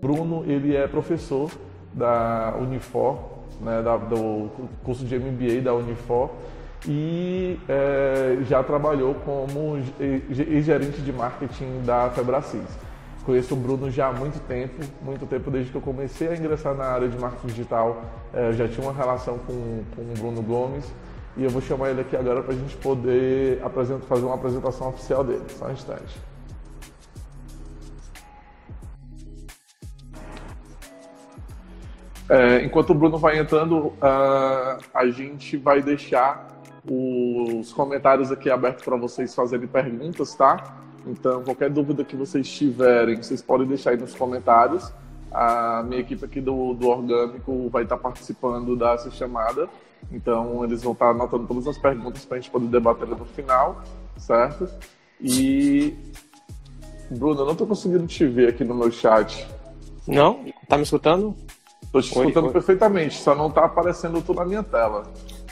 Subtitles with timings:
[0.00, 1.50] Bruno, ele é professor
[1.92, 3.18] da Unifor,
[3.60, 4.50] né, da, do
[4.82, 6.30] curso de MBA da Unifor
[6.86, 9.80] e é, já trabalhou como
[10.30, 12.91] gerente de marketing da Febracis.
[13.24, 16.74] Conheço o Bruno já há muito tempo, muito tempo desde que eu comecei a ingressar
[16.74, 18.02] na área de marketing digital,
[18.34, 20.92] é, já tinha uma relação com, com o Bruno Gomes
[21.36, 23.62] e eu vou chamar ele aqui agora para a gente poder
[24.08, 25.44] fazer uma apresentação oficial dele.
[25.48, 26.20] Só um instante.
[32.28, 36.48] É, enquanto o Bruno vai entrando, uh, a gente vai deixar
[36.84, 40.76] os comentários aqui abertos para vocês fazerem perguntas, tá?
[41.06, 44.92] Então, qualquer dúvida que vocês tiverem, vocês podem deixar aí nos comentários.
[45.30, 49.68] A minha equipe aqui do, do Orgânico vai estar participando dessa chamada.
[50.10, 53.82] Então, eles vão estar anotando todas as perguntas para a gente poder debater no final,
[54.16, 54.68] certo?
[55.20, 55.94] E.
[57.10, 59.46] Bruno, eu não estou conseguindo te ver aqui no meu chat.
[60.06, 60.44] Não?
[60.68, 61.34] Tá me escutando?
[61.92, 62.52] Tô te oi, escutando oi.
[62.52, 65.04] perfeitamente, só não tá aparecendo tudo na minha tela.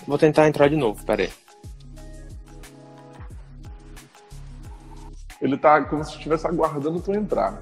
[0.07, 1.31] Vou tentar entrar de novo, peraí.
[5.41, 7.61] Ele tá como se estivesse aguardando tu entrar.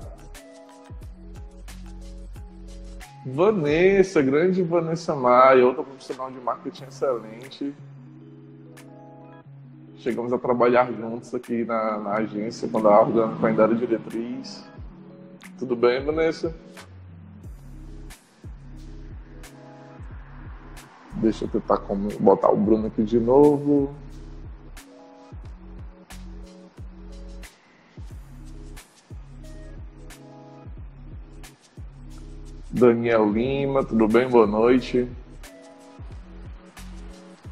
[3.25, 7.75] Vanessa, grande Vanessa Maia, outra profissional de marketing excelente.
[9.97, 14.65] Chegamos a trabalhar juntos aqui na, na agência, quando a Orgânico ainda era diretriz.
[15.59, 16.55] Tudo bem, Vanessa?
[21.15, 21.81] Deixa eu tentar
[22.21, 23.93] botar o Bruno aqui de novo.
[32.79, 34.29] Daniel Lima, tudo bem?
[34.29, 35.09] Boa noite.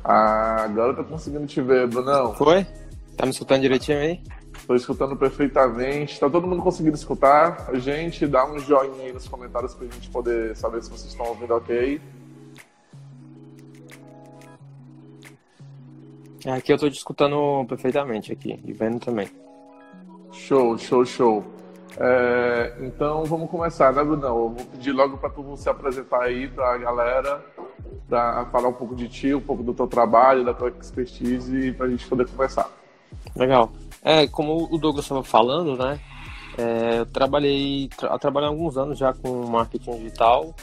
[0.05, 2.33] Ah, agora eu tô conseguindo te ver, Brunão.
[2.35, 2.65] Foi?
[3.17, 4.23] Tá me escutando direitinho aí?
[4.67, 6.21] Tô escutando perfeitamente.
[6.21, 7.69] Tá todo mundo conseguindo escutar?
[7.69, 11.27] A gente dá um joinha aí nos comentários pra gente poder saber se vocês estão
[11.27, 12.01] ouvindo ok.
[16.47, 19.29] Aqui eu tô te escutando perfeitamente aqui, e vendo também.
[20.31, 21.56] Show, show, show.
[21.99, 24.29] É, então vamos começar, né, Brunão?
[24.29, 27.45] Eu vou pedir logo para tu se apresentar aí para a galera,
[28.09, 31.87] para falar um pouco de ti, um pouco do teu trabalho, da tua expertise, para
[31.87, 32.71] a gente poder conversar.
[33.35, 33.71] Legal.
[34.03, 35.99] É, como o Douglas estava falando, né?
[36.59, 40.55] É, eu trabalhei, tra trabalhei alguns anos já com marketing digital.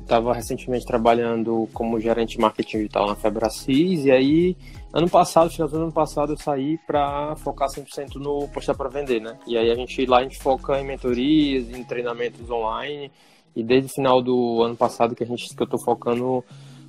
[0.00, 4.56] Estava é, recentemente trabalhando como gerente de marketing digital na Febracis e aí
[4.92, 9.20] ano passado, final do ano passado, eu saí para focar 100% no postar para vender,
[9.20, 9.38] né?
[9.46, 13.12] E aí a gente lá a gente foca em mentorias, em treinamentos online
[13.54, 16.42] e desde o final do ano passado que a gente que eu estou focando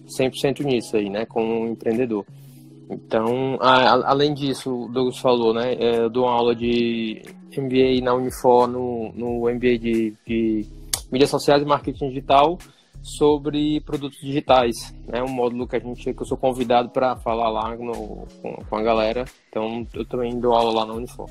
[0.07, 2.25] 100% nisso aí, né, como empreendedor.
[2.89, 7.21] Então, a, além disso, o Douglas falou, né, é, eu dou uma aula de
[7.55, 10.65] MBA na Unifor, no, no MBA de, de
[11.11, 12.57] mídias sociais e marketing digital
[13.01, 15.23] sobre produtos digitais, né?
[15.23, 18.75] Um módulo que a gente que eu sou convidado para falar lá no, com, com,
[18.75, 19.25] a galera.
[19.49, 21.29] Então eu também dou aula lá na Unifor.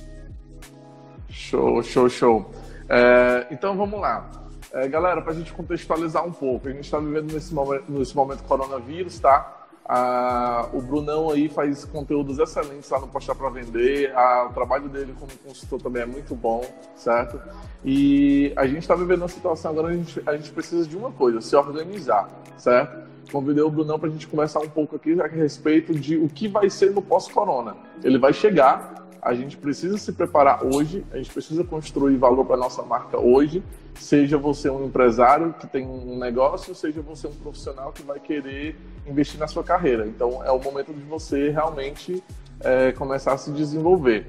[1.29, 2.51] Show, show, show.
[2.89, 4.31] É, então vamos lá.
[4.73, 8.15] É, galera, para a gente contextualizar um pouco, a gente está vivendo nesse momento, nesse
[8.15, 9.58] momento coronavírus, tá?
[9.89, 14.13] Ah, o Brunão aí faz conteúdos excelentes lá no Postar para Vender.
[14.15, 16.63] Ah, o trabalho dele como consultor também é muito bom,
[16.95, 17.41] certo?
[17.83, 21.11] E a gente está vivendo uma situação agora, a gente, a gente precisa de uma
[21.11, 22.29] coisa, se organizar,
[22.59, 23.09] certo?
[23.33, 26.49] Convidei o Brunão para a gente conversar um pouco aqui a respeito de o que
[26.49, 27.75] vai ser no pós-corona.
[28.03, 32.57] Ele vai chegar, a gente precisa se preparar hoje, a gente precisa construir valor para
[32.57, 33.63] nossa marca hoje,
[33.95, 38.77] seja você um empresário que tem um negócio, seja você um profissional que vai querer
[39.07, 40.07] investir na sua carreira.
[40.07, 42.23] Então é o momento de você realmente
[42.61, 44.27] é, começar a se desenvolver.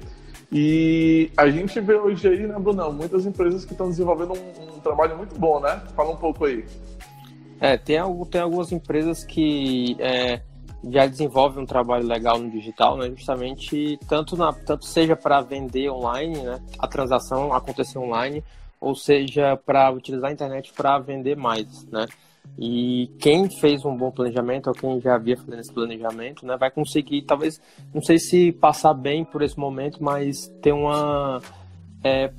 [0.52, 4.80] E a gente vê hoje aí, né, Brunão, muitas empresas que estão desenvolvendo um, um,
[4.80, 5.80] trabalho muito bom, né?
[5.94, 6.64] Fala um pouco aí.
[7.60, 7.98] É, tem,
[8.30, 10.40] tem algumas empresas que é,
[10.84, 13.10] já desenvolve um trabalho legal no digital, né?
[13.10, 16.60] Justamente tanto na tanto seja para vender online, né?
[16.78, 18.42] A transação acontecer online,
[18.80, 22.06] ou seja para utilizar a internet para vender mais, né?
[22.58, 26.70] E quem fez um bom planejamento, ou quem já havia feito esse planejamento, né, vai
[26.70, 27.60] conseguir, talvez,
[27.92, 31.40] não sei se passar bem por esse momento, mas ter uma.
[32.02, 32.32] É,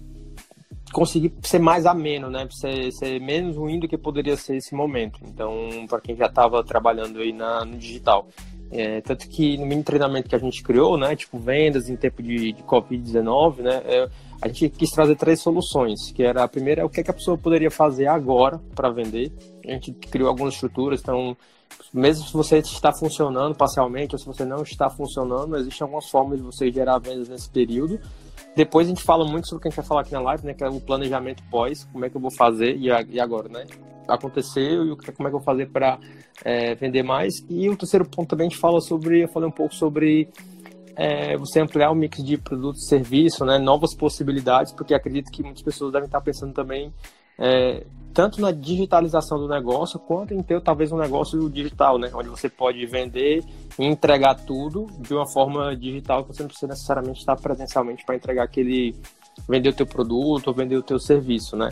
[0.92, 2.48] conseguir ser mais ameno, né?
[2.52, 5.20] Ser, ser menos ruim do que poderia ser esse momento.
[5.24, 8.28] Então, para quem já estava trabalhando aí na, no digital.
[8.72, 11.16] É, tanto que no mini treinamento que a gente criou, né?
[11.16, 13.82] Tipo, vendas em tempo de, de Covid-19, né?
[13.86, 14.10] É,
[14.42, 17.14] a gente quis trazer três soluções, que era a primeira é o que, é a
[17.14, 19.32] pessoa poderia fazer agora para vender.
[19.68, 21.38] A gente criou algumas estruturas, então
[21.94, 26.40] mesmo se você está funcionando parcialmente ou se você não está funcionando, existem algumas formas
[26.40, 28.00] de você gerar vendas nesse período.
[28.56, 30.46] Depois a gente fala muito sobre o que a gente vai falar aqui na live,
[30.46, 30.54] né?
[30.54, 33.66] Que é o planejamento pós, como é que eu vou fazer e agora, né?
[34.08, 35.98] Aconteceu e como é que eu vou fazer para
[36.44, 37.34] é, vender mais.
[37.50, 40.30] E o terceiro ponto também a gente fala sobre, eu falei um pouco sobre
[40.96, 43.58] é, você ampliar o mix de produtos e serviço, né?
[43.58, 46.94] Novas possibilidades, porque acredito que muitas pessoas devem estar pensando também
[47.42, 47.84] é,
[48.14, 52.12] tanto na digitalização do negócio quanto em ter talvez um negócio digital, né?
[52.14, 53.44] Onde você pode vender
[53.80, 58.16] e entregar tudo de uma forma digital que você não precisa necessariamente estar presencialmente para
[58.16, 58.96] entregar aquele
[59.50, 61.70] vender o teu produto ou vender o teu serviço, né?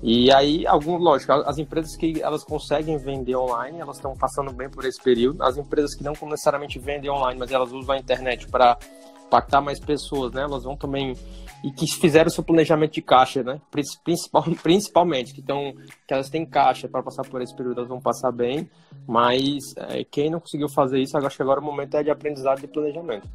[0.00, 4.68] E aí, algum, lógico, as empresas que elas conseguem vender online, elas estão passando bem
[4.68, 5.42] por esse período.
[5.42, 8.78] As empresas que não necessariamente vendem online, mas elas usam a internet para
[9.26, 10.42] impactar mais pessoas, né?
[10.42, 11.16] Elas vão também
[11.64, 13.60] e que fizeram seu planejamento de caixa, né?
[13.70, 15.72] Principal, principalmente, que, tão,
[16.06, 18.70] que elas têm caixa para passar por esse período, elas vão passar bem,
[19.06, 22.62] mas é, quem não conseguiu fazer isso, acho que agora o momento é de aprendizado
[22.62, 23.28] e planejamento.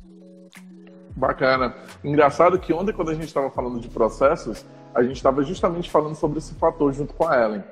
[1.15, 1.75] Bacana.
[2.03, 4.65] Engraçado que ontem, quando a gente estava falando de processos,
[4.95, 7.63] a gente estava justamente falando sobre esse fator junto com a Ellen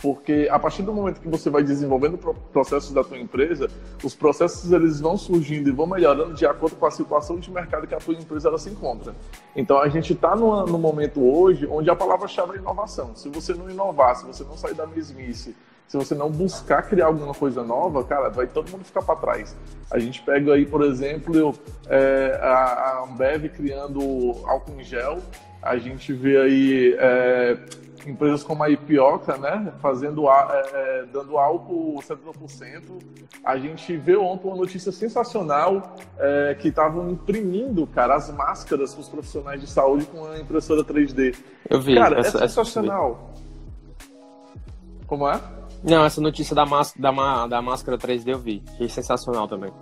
[0.00, 2.18] porque a partir do momento que você vai desenvolvendo
[2.52, 3.68] processos da tua empresa,
[4.02, 7.86] os processos eles vão surgindo e vão melhorando de acordo com a situação de mercado
[7.86, 9.14] que a tua empresa ela se encontra.
[9.56, 13.14] Então a gente está no, no momento hoje onde a palavra-chave é inovação.
[13.14, 15.54] Se você não inovar, se você não sair da mesmice,
[15.88, 19.56] se você não buscar criar alguma coisa nova, cara, vai todo mundo ficar para trás.
[19.90, 21.54] A gente pega aí, por exemplo,
[21.88, 24.00] é, a Ambev criando
[24.44, 25.18] álcool em gel,
[25.62, 27.58] a gente vê aí é,
[28.06, 33.00] empresas como a Ipioca, né, fazendo, é, é dando álcool 70%.
[33.44, 39.00] A gente vê ontem uma notícia sensacional é, que estavam imprimindo, cara, as máscaras para
[39.00, 41.36] os profissionais de saúde com a impressora 3D.
[41.68, 41.94] Eu vi.
[41.94, 43.34] Cara, essa, é sensacional.
[45.06, 45.40] Como é?
[45.82, 46.64] Não, essa notícia da,
[46.96, 48.62] da, da máscara 3D eu vi.
[48.74, 49.72] Achei sensacional também.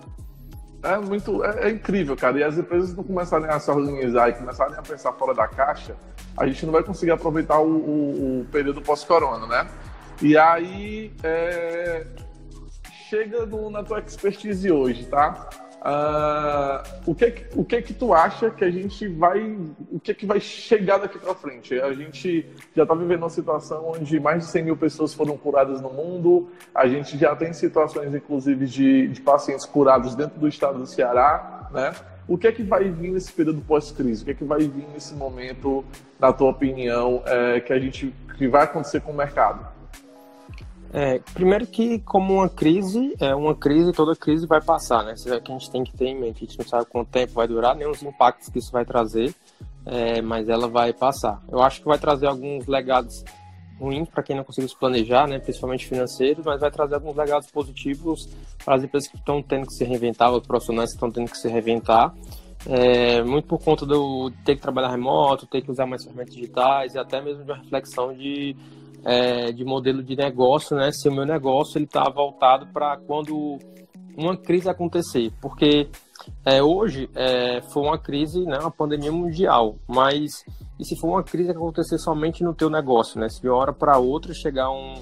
[0.83, 2.39] É muito, é, é, incrível, cara.
[2.39, 5.97] E as empresas não começarem a se organizar e começarem a pensar fora da caixa,
[6.37, 9.69] a gente não vai conseguir aproveitar o, o, o período pós-corona, né?
[10.23, 12.07] E aí é,
[13.09, 15.49] chega no, na tua expertise hoje, tá?
[15.87, 19.57] Uh, o que o que que tu acha que a gente vai
[19.93, 22.45] o que que vai chegar daqui para frente a gente
[22.75, 26.51] já está vivendo uma situação onde mais de 100 mil pessoas foram curadas no mundo
[26.75, 31.69] a gente já tem situações inclusive de, de pacientes curados dentro do estado do Ceará
[31.73, 31.93] né
[32.29, 34.87] o que é que vai vir nesse período pós-crise o que é que vai vir
[34.93, 35.85] nesse momento
[36.19, 39.67] na tua opinião é, que a gente que vai acontecer com o mercado
[40.93, 45.13] é, primeiro que como uma crise, é uma crise, toda crise vai passar, né?
[45.13, 46.37] Isso é que a gente tem que ter em mente.
[46.37, 49.35] A gente não sabe quanto tempo vai durar, nem os impactos que isso vai trazer,
[49.85, 51.43] é, mas ela vai passar.
[51.51, 53.25] Eu acho que vai trazer alguns legados
[53.79, 55.39] ruins para quem não conseguiu se planejar, né?
[55.39, 58.29] Principalmente financeiros, mas vai trazer alguns legados positivos
[58.65, 61.39] para as empresas que estão tendo que se reinventar, os profissionais que estão tendo que
[61.39, 62.15] se reinventar.
[62.69, 66.95] É, muito por conta do ter que trabalhar remoto, ter que usar mais ferramentas digitais
[66.95, 68.57] e até mesmo de uma reflexão de
[69.05, 70.91] é, de modelo de negócio, né?
[70.91, 73.59] Se o meu negócio ele está voltado para quando
[74.17, 75.89] uma crise acontecer, porque
[76.45, 80.45] é, hoje é, foi uma crise, né, uma pandemia mundial, mas
[80.79, 83.29] e se for uma crise que acontecer somente no teu negócio, né?
[83.29, 84.95] Se de uma hora para outra chegar um,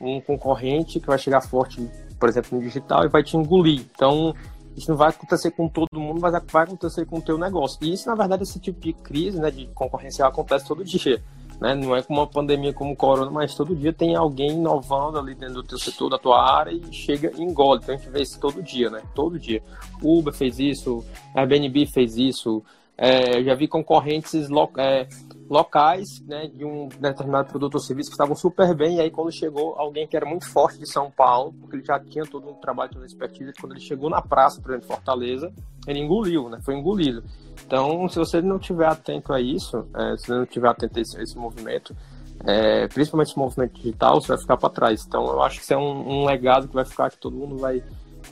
[0.00, 1.80] um concorrente que vai chegar forte,
[2.18, 4.34] por exemplo, no digital e vai te engolir, então
[4.76, 7.78] isso não vai acontecer com todo mundo, mas vai acontecer com o teu negócio.
[7.82, 11.22] E isso, na verdade, esse tipo de crise, né, de concorrencial acontece todo dia.
[11.60, 11.74] Né?
[11.74, 15.34] Não é como uma pandemia como o corona, mas todo dia tem alguém inovando ali
[15.34, 17.80] dentro do teu setor, da tua área e chega e engole.
[17.82, 19.02] Então a gente vê isso todo dia, né?
[19.14, 19.62] Todo dia.
[20.02, 22.62] Uber fez isso, Airbnb fez isso.
[22.98, 24.48] É, já vi concorrentes
[24.78, 25.06] é,
[25.48, 29.32] locais né, de um determinado produto ou serviço que estavam super bem, e aí quando
[29.32, 32.54] chegou alguém que era muito forte de São Paulo, porque ele já tinha todo um
[32.54, 35.52] trabalho, toda expertise, quando ele chegou na praça, por exemplo, Fortaleza,
[35.86, 36.58] ele engoliu, né?
[36.64, 37.22] Foi engolido.
[37.64, 41.18] Então, se você não tiver atento a isso, é, se não tiver atento a esse,
[41.18, 41.96] a esse movimento,
[42.44, 45.04] é, principalmente esse movimento digital, você vai ficar para trás.
[45.06, 47.56] Então, eu acho que isso é um, um, legado que vai ficar, que todo mundo
[47.56, 47.82] vai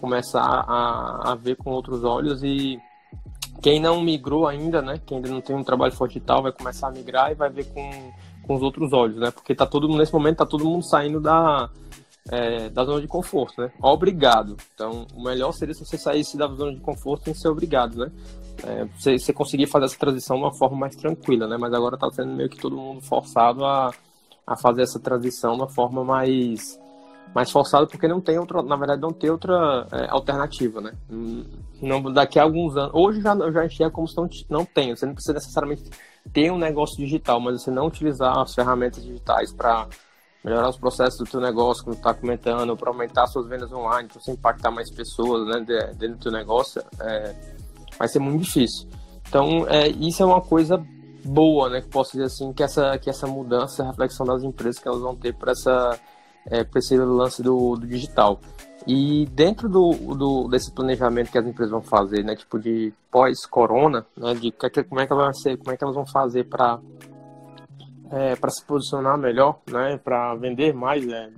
[0.00, 2.80] começar a, a ver com outros olhos e
[3.62, 6.88] quem não migrou ainda, né, quem ainda não tem um trabalho forte digital, vai começar
[6.88, 8.12] a migrar e vai ver com,
[8.46, 11.70] com os outros olhos, né, porque tá todo nesse momento tá todo mundo saindo da,
[12.30, 13.70] é, da zona de conforto, né?
[13.82, 14.56] Obrigado.
[14.74, 18.10] Então, o melhor seria se você saísse da zona de conforto sem ser obrigado, né?
[18.62, 21.56] É, você, você conseguir fazer essa transição de uma forma mais tranquila, né?
[21.58, 23.90] Mas agora está sendo meio que todo mundo forçado a,
[24.46, 26.78] a fazer essa transição de uma forma mais
[27.34, 30.92] mais forçada porque não tem outra, na verdade não tem outra é, alternativa, né?
[31.80, 35.06] Não, daqui a alguns anos, hoje já já enxergo como se não, não tem, você
[35.06, 35.90] não precisa necessariamente
[36.32, 39.86] ter um negócio digital, mas você não utilizar as ferramentas digitais para
[40.44, 44.20] melhorar os processos do teu negócio, como está comentando, para aumentar suas vendas online, para
[44.20, 45.64] você impactar mais pessoas né,
[45.96, 47.34] dentro do teu negócio, é,
[47.98, 48.88] vai ser muito difícil.
[49.26, 50.84] Então, é, isso é uma coisa
[51.24, 51.80] boa, né?
[51.80, 55.00] Que posso dizer assim, que essa, que essa mudança, a reflexão das empresas que elas
[55.00, 55.98] vão ter para essa
[56.50, 58.40] é, esse lance do, do, digital.
[58.86, 64.04] E dentro do, do, desse planejamento que as empresas vão fazer, né, tipo de pós-corona,
[64.16, 66.44] né, de que, como é que ela vai ser, como é que elas vão fazer
[66.44, 66.78] para
[68.10, 71.32] é, para se posicionar melhor, né, para vender mais né,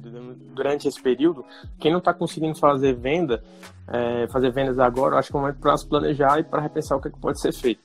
[0.52, 1.44] durante esse período.
[1.78, 3.42] Quem não está conseguindo fazer venda,
[3.88, 6.96] é, fazer vendas agora, acho que é o momento para se planejar e para repensar
[6.96, 7.80] o que, é que pode ser feito.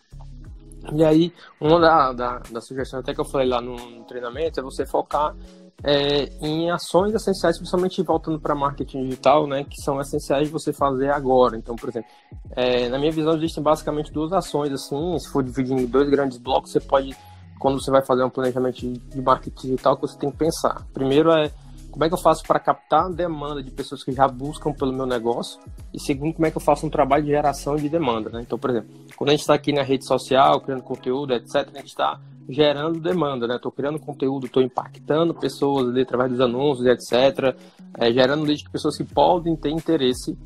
[0.94, 4.60] E aí, uma da, da, da sugestão até que eu falei lá no, no treinamento
[4.60, 5.36] é você focar
[5.84, 10.72] é, em ações essenciais, principalmente voltando para marketing digital, né, que são essenciais de você
[10.72, 11.58] fazer agora.
[11.58, 12.10] Então, por exemplo,
[12.52, 15.18] é, na minha visão existem basicamente duas ações assim.
[15.20, 17.16] Se for dividir em dois grandes blocos, você pode,
[17.60, 20.86] quando você vai fazer um planejamento de marketing digital, que você tem que pensar.
[20.94, 21.52] Primeiro é
[21.92, 24.94] como é que eu faço para captar a demanda de pessoas que já buscam pelo
[24.94, 25.60] meu negócio?
[25.94, 28.42] E segundo, como é que eu faço um trabalho de geração de demanda, né?
[28.42, 31.78] Então, por exemplo, quando a gente está aqui na rede social, criando conteúdo, etc., a
[31.80, 32.20] gente está
[32.50, 33.58] gerando demanda, né?
[33.58, 37.56] Estou criando conteúdo, estou impactando pessoas ali através dos anúncios, etc.,
[37.98, 40.38] é, gerando lead de pessoas que podem ter interesse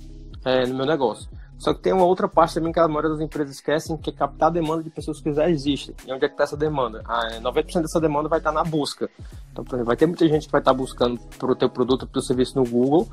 [0.44, 1.30] é, no meu negócio.
[1.58, 4.14] Só que tem uma outra parte também que a maioria das empresas esquecem, que é
[4.14, 5.96] captar a demanda de pessoas que já existem.
[6.06, 7.02] E onde é que está essa demanda?
[7.06, 9.10] Ah, 90% é, dessa demanda vai estar tá na busca.
[9.52, 11.70] Então, por exemplo, vai ter muita gente que vai estar tá buscando para o teu
[11.70, 13.08] produto, para o serviço no Google,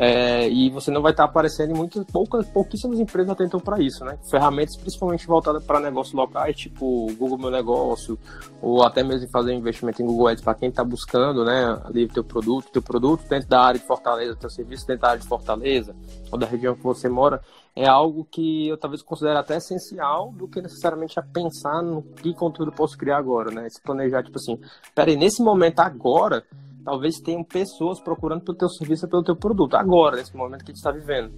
[0.00, 3.80] é, e você não vai estar tá aparecendo em muitas, poucas, pouquíssimas empresas atentam para
[3.80, 4.16] isso, né?
[4.30, 8.16] Ferramentas principalmente voltadas para negócios locais, tipo Google Meu Negócio,
[8.62, 11.80] ou até mesmo fazer um investimento em Google Ads para quem está buscando, né?
[11.84, 15.08] Ali o teu produto, teu produto dentro da área de Fortaleza, teu serviço dentro da
[15.08, 15.96] área de Fortaleza,
[16.30, 17.42] ou da região que você mora,
[17.78, 22.34] é algo que eu talvez considere até essencial do que necessariamente a pensar no que
[22.34, 23.68] conteúdo posso criar agora, né?
[23.70, 24.58] Se planejar, tipo assim,
[24.96, 26.42] peraí, nesse momento agora,
[26.84, 30.74] talvez tenham pessoas procurando pelo teu serviço pelo teu produto, agora, nesse momento que a
[30.74, 31.32] gente está vivendo.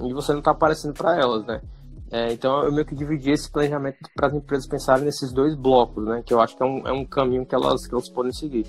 [0.00, 1.60] E você não está aparecendo para elas, né?
[2.12, 6.04] É, então eu meio que dividi esse planejamento para as empresas pensarem nesses dois blocos,
[6.04, 6.22] né?
[6.24, 8.64] Que eu acho que é um, é um caminho que elas, que elas podem seguir.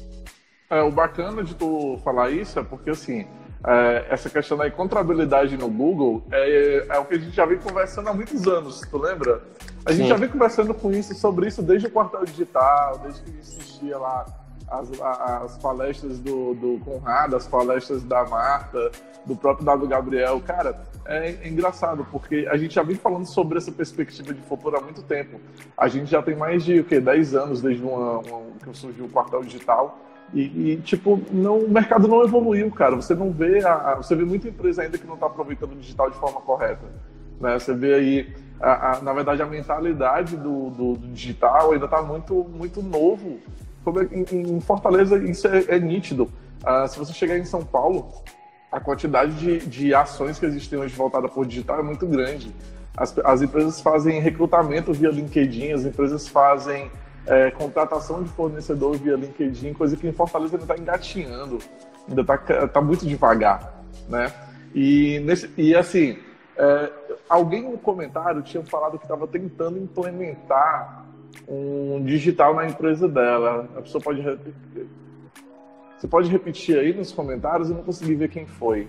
[0.72, 3.28] É, o bacana de tu falar isso é porque, assim,
[3.66, 7.60] é, essa questão da encontrabilidade no Google é, é, o que a gente já vem
[7.60, 9.42] conversando há muitos anos, tu lembra?
[9.86, 10.10] A gente Sim.
[10.10, 14.26] já vem conversando com isso, sobre isso desde o quartel digital, desde que existia lá
[14.68, 18.92] as, as palestras do, do Conrado, as palestras da Marta,
[19.26, 20.40] do próprio Dado Gabriel.
[20.42, 24.78] Cara, é, é engraçado, porque a gente já vem falando sobre essa perspectiva de futuro
[24.78, 25.40] há muito tempo.
[25.78, 29.06] A gente já tem mais de o quê, 10 anos desde uma, uma, que surgiu
[29.06, 30.00] o quartel digital
[30.34, 32.96] e, e, tipo, não, o mercado não evoluiu, cara.
[32.96, 36.10] Você não vê, a, você vê muita empresa ainda que não está aproveitando o digital
[36.10, 36.86] de forma correta.
[37.40, 37.60] Né?
[37.60, 42.02] Você vê aí, a, a, na verdade, a mentalidade do, do, do digital ainda está
[42.02, 43.40] muito, muito novo.
[44.12, 46.24] Em, em Fortaleza, isso é, é nítido.
[46.64, 48.10] Uh, se você chegar em São Paulo,
[48.72, 52.54] a quantidade de, de ações que existem hoje voltada o digital é muito grande.
[52.96, 56.90] As, as empresas fazem recrutamento via LinkedIn, as empresas fazem
[57.28, 61.60] é, contratação de fornecedor via LinkedIn, coisa que em Fortaleza ainda está engatinhando,
[62.08, 64.32] ainda está tá muito devagar, né?
[64.74, 66.18] E, nesse, e assim,
[66.58, 66.92] é,
[67.30, 71.06] alguém no comentário tinha falado que estava tentando implementar
[71.48, 73.70] um digital na empresa dela.
[73.76, 74.22] A pessoa pode
[75.98, 77.70] você pode repetir aí nos comentários?
[77.70, 78.88] Eu não consegui ver quem foi.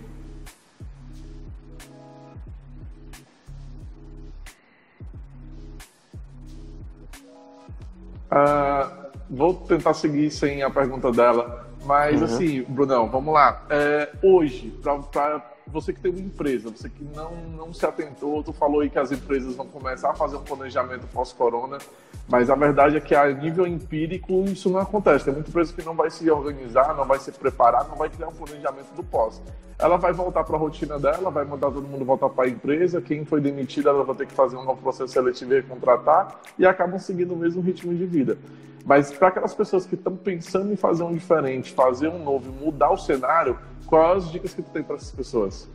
[8.32, 11.68] Uh, vou tentar seguir sem a pergunta dela.
[11.84, 12.24] Mas, uhum.
[12.24, 13.66] assim, Brunão, vamos lá.
[13.68, 18.52] É, hoje, para você que tem uma empresa, você que não, não se atentou, tu
[18.52, 21.78] falou aí que as empresas vão começar a fazer um planejamento pós-corona,
[22.28, 25.24] mas a verdade é que a nível empírico isso não acontece.
[25.24, 28.28] Tem muita empresa que não vai se organizar, não vai se preparar, não vai criar
[28.28, 29.40] um planejamento do pós.
[29.78, 33.00] Ela vai voltar para a rotina dela, vai mandar todo mundo voltar para a empresa,
[33.00, 36.66] quem foi demitido ela vai ter que fazer um novo processo seletivo e contratar, e
[36.66, 38.38] acabam seguindo o mesmo ritmo de vida.
[38.84, 42.90] Mas para aquelas pessoas que estão pensando em fazer um diferente, fazer um novo, mudar
[42.90, 43.58] o cenário,
[43.92, 45.68] quais as dicas que tu tem para essas pessoas?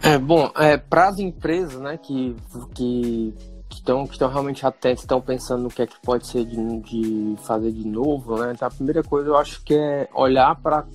[0.00, 2.36] É, bom, é, para as empresas né, que
[2.72, 3.34] que
[3.68, 7.36] estão que estão realmente atentas, estão pensando no que é que pode ser de, de
[7.42, 8.52] fazer de novo, né?
[8.54, 10.86] Então, a primeira coisa eu acho que é olhar para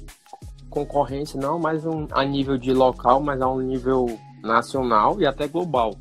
[0.70, 4.08] concorrência não mais um, a nível de local, mas a um nível
[4.42, 5.96] nacional e até global,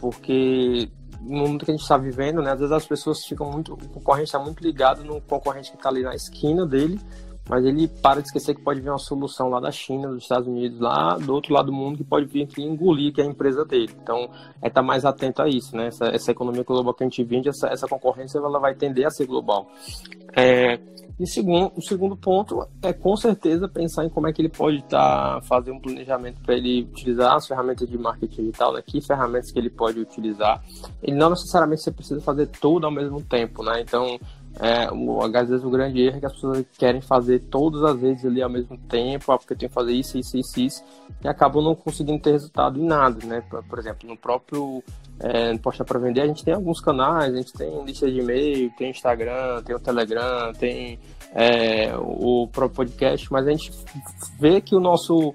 [0.00, 0.90] porque
[1.20, 3.88] no mundo que a gente está vivendo, né, às vezes as pessoas ficam muito, o
[3.88, 6.98] concorrente está muito ligado no concorrente que está ali na esquina dele
[7.48, 10.48] mas ele para de esquecer que pode vir uma solução lá da China, dos Estados
[10.48, 13.26] Unidos, lá do outro lado do mundo, que pode vir aqui engolir que é a
[13.26, 13.94] empresa dele.
[14.02, 14.30] Então,
[14.62, 15.88] é estar tá mais atento a isso, né?
[15.88, 19.10] Essa, essa economia global que a gente vende, essa, essa concorrência, ela vai tender a
[19.10, 19.68] ser global.
[20.36, 20.80] É,
[21.18, 24.78] e segundo, o segundo ponto é com certeza pensar em como é que ele pode
[24.78, 28.82] estar tá, fazer um planejamento para ele utilizar as ferramentas de marketing digital, né?
[28.84, 30.60] que ferramentas que ele pode utilizar.
[31.00, 33.80] Ele não necessariamente você precisa fazer tudo ao mesmo tempo, né?
[33.80, 34.18] Então,
[34.60, 37.98] é, o, às vezes o grande erro é que as pessoas querem fazer todas as
[37.98, 40.84] vezes ali ao mesmo tempo, ah, porque tem que fazer isso, isso, isso, isso,
[41.22, 43.42] e acabam não conseguindo ter resultado em nada, né?
[43.68, 44.82] Por, exemplo, no próprio
[45.18, 48.20] é, no Posta para Vender, a gente tem alguns canais, a gente tem lista de
[48.20, 51.00] e-mail, tem Instagram, tem o Telegram, tem
[51.34, 53.72] é, o próprio podcast, mas a gente
[54.38, 55.34] vê que o nosso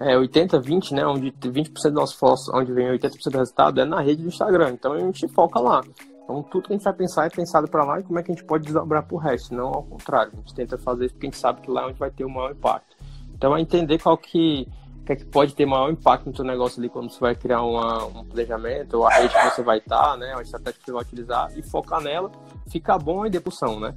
[0.00, 4.00] é, 80-20, né, onde 20% do nosso esforço, onde vem 80% do resultado, é na
[4.00, 5.82] rede do Instagram, então a gente foca lá.
[6.26, 8.32] Então, tudo que a gente vai pensar é pensado para lá e como é que
[8.32, 10.32] a gente pode desdobrar para o resto, não ao contrário.
[10.32, 12.24] A gente tenta fazer isso porque a gente sabe que lá é onde vai ter
[12.24, 12.96] o maior impacto.
[13.32, 14.66] Então, é entender qual que,
[15.06, 17.62] que, é que pode ter maior impacto no seu negócio ali quando você vai criar
[17.62, 20.92] uma, um planejamento, ou a rede que você vai estar, né, a estratégia que você
[20.92, 22.32] vai utilizar e focar nela,
[22.68, 23.94] fica bom e depuração, né?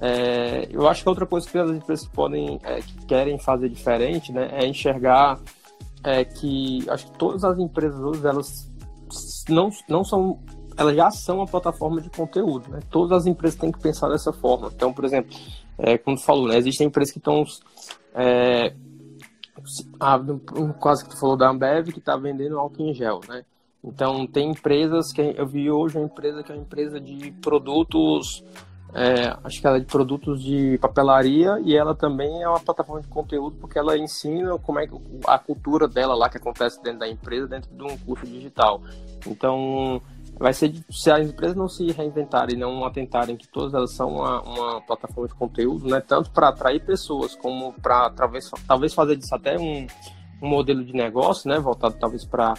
[0.00, 4.32] É, eu acho que outra coisa que as empresas podem, é, que querem fazer diferente,
[4.32, 5.38] né, é enxergar
[6.02, 8.69] é, que acho que todas as empresas hoje elas
[9.48, 10.38] não, não são
[10.76, 12.80] elas já são uma plataforma de conteúdo, né?
[12.90, 14.70] Todas as empresas têm que pensar dessa forma.
[14.74, 15.36] Então, por exemplo,
[15.76, 16.56] é, como tu falou, né?
[16.56, 17.44] Existem empresas que estão
[18.14, 18.72] é,
[20.54, 23.44] no caso que tu falou da Ambev que está vendendo álcool em gel, né?
[23.82, 28.44] Então tem empresas que eu vi hoje uma empresa que é uma empresa de produtos
[28.92, 33.00] é, acho que ela é de produtos de papelaria e ela também é uma plataforma
[33.00, 34.88] de conteúdo porque ela ensina como é
[35.26, 38.82] a cultura dela lá que acontece dentro da empresa dentro de um curso digital.
[39.26, 40.02] Então
[40.38, 44.42] vai ser se as empresas não se reinventarem, não atentarem que todas elas são uma,
[44.42, 49.34] uma plataforma de conteúdo, né, tanto para atrair pessoas como para talvez talvez fazer disso
[49.34, 49.86] até um,
[50.42, 52.54] um modelo de negócio, né, voltado talvez para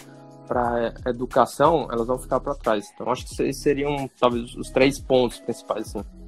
[0.46, 2.90] para educação, elas vão ficar para trás.
[2.94, 5.94] Então acho que esses seriam talvez os três pontos principais.
[5.94, 6.21] Assim.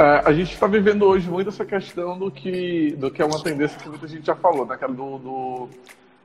[0.00, 3.38] É, a gente está vivendo hoje muito essa questão do que, do que é uma
[3.42, 4.74] tendência que muita gente já falou, né?
[4.78, 5.68] Que é do, do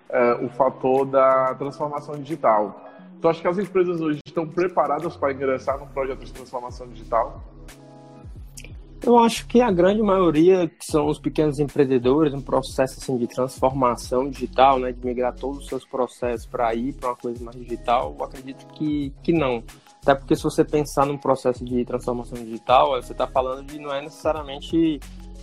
[0.09, 2.89] é, o fator da transformação digital.
[3.19, 7.43] Tu acha que as empresas hoje estão preparadas para ingressar num projeto de transformação digital?
[9.05, 13.27] Eu acho que a grande maioria, que são os pequenos empreendedores, um processo assim, de
[13.27, 17.57] transformação digital, né, de migrar todos os seus processos para ir para uma coisa mais
[17.57, 19.61] digital, eu acredito que, que não.
[20.05, 23.91] Até porque se você pensar num processo de transformação digital, você está falando de não
[23.91, 24.99] é necessariamente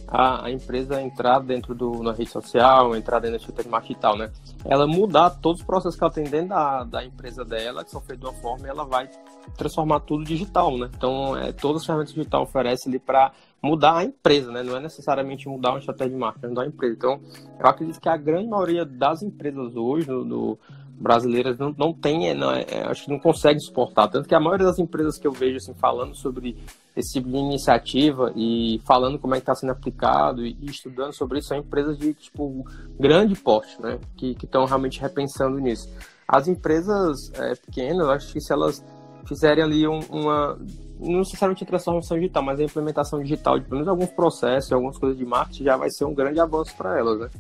[0.06, 3.92] a, a, empresa entrar dentro do, na rede social, entrar dentro da estrutura de marketing
[3.92, 4.30] e tal, né?
[4.64, 8.00] Ela mudar todos os processos que ela tem dentro da, da empresa dela, que são
[8.00, 9.10] feitos de uma forma, e ela vai
[9.56, 10.88] transformar tudo digital, né?
[10.96, 14.62] Então, é, todas as ferramentas digital oferecem ali para mudar a empresa, né?
[14.62, 16.94] Não é necessariamente mudar uma estratégia de marketing, é mudar a empresa.
[16.94, 17.20] Então,
[17.58, 20.58] eu acredito que a grande maioria das empresas hoje, no, no
[21.02, 24.08] brasileiras não, não tem, é, não, é, é, acho que não consegue suportar.
[24.08, 26.56] Tanto que a maioria das empresas que eu vejo assim, falando sobre
[26.96, 31.12] esse tipo de iniciativa e falando como é que está sendo aplicado e, e, estudando
[31.12, 32.64] sobre isso são empresas de tipo
[32.98, 33.98] grande porte, né?
[34.16, 35.88] Que estão realmente repensando nisso.
[36.26, 38.82] As empresas é, pequenas, acho que se elas
[39.26, 40.58] fizerem ali um, uma
[41.00, 44.96] não necessariamente a transformação digital, mas a implementação digital de pelo menos alguns processos, algumas
[44.96, 47.30] coisas de marketing já vai ser um grande avanço para elas, né?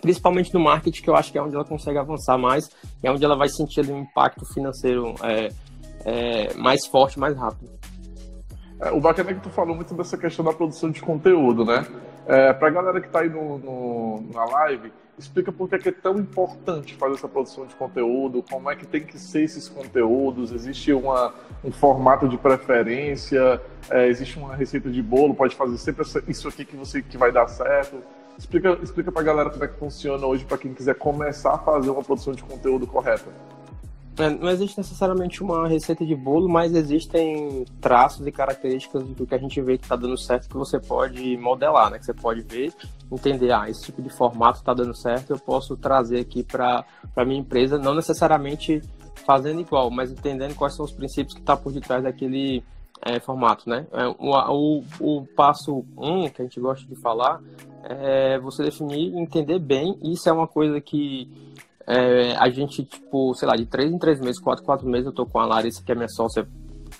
[0.00, 2.68] Principalmente no marketing, que eu acho que é onde ela consegue avançar mais,
[3.02, 5.48] é onde ela vai sentir um impacto financeiro é,
[6.04, 7.70] é, mais forte, mais rápido.
[8.80, 11.86] É, o bacana é que tu falou muito dessa questão da produção de conteúdo, né?
[12.26, 15.92] É, Para a galera que está aí no, no, na live, explica por que é
[15.92, 20.50] tão importante fazer essa produção de conteúdo, como é que tem que ser esses conteúdos,
[20.50, 26.04] existe uma, um formato de preferência, é, existe uma receita de bolo, pode fazer sempre
[26.26, 28.02] isso aqui que, você, que vai dar certo.
[28.38, 31.90] Explica, explica pra galera como é que funciona hoje para quem quiser começar a fazer
[31.90, 33.30] uma produção de conteúdo correta.
[34.16, 39.34] É, não existe necessariamente uma receita de bolo, mas existem traços e características do que
[39.34, 41.98] a gente vê que está dando certo que você pode modelar, né?
[41.98, 42.72] Que você pode ver,
[43.10, 46.84] entender, ah, esse tipo de formato está dando certo, eu posso trazer aqui para
[47.16, 48.80] a minha empresa, não necessariamente
[49.26, 52.62] fazendo igual, mas entendendo quais são os princípios que estão tá por detrás daquele
[53.04, 53.86] é, formato, né?
[53.92, 57.40] É, o, o, o passo 1 um, que a gente gosta de falar
[57.84, 59.98] é você definir, entender bem.
[60.02, 61.30] Isso é uma coisa que
[61.86, 65.12] é, a gente, tipo, sei lá, de três em três meses, quatro quatro meses, eu
[65.12, 66.48] tô com a Larissa, que é minha sócia,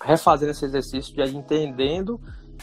[0.03, 2.19] refazendo esse exercício de entendendo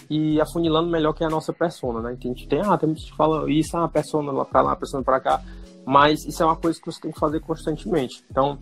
[0.08, 2.10] e afunilando melhor quem é a nossa persona, né?
[2.10, 5.02] a gente tem, ah, tem gente que fala isso, ah, persona lá pra lá, persona
[5.02, 5.42] pra cá,
[5.84, 8.24] mas isso é uma coisa que você tem que fazer constantemente.
[8.30, 8.58] Então,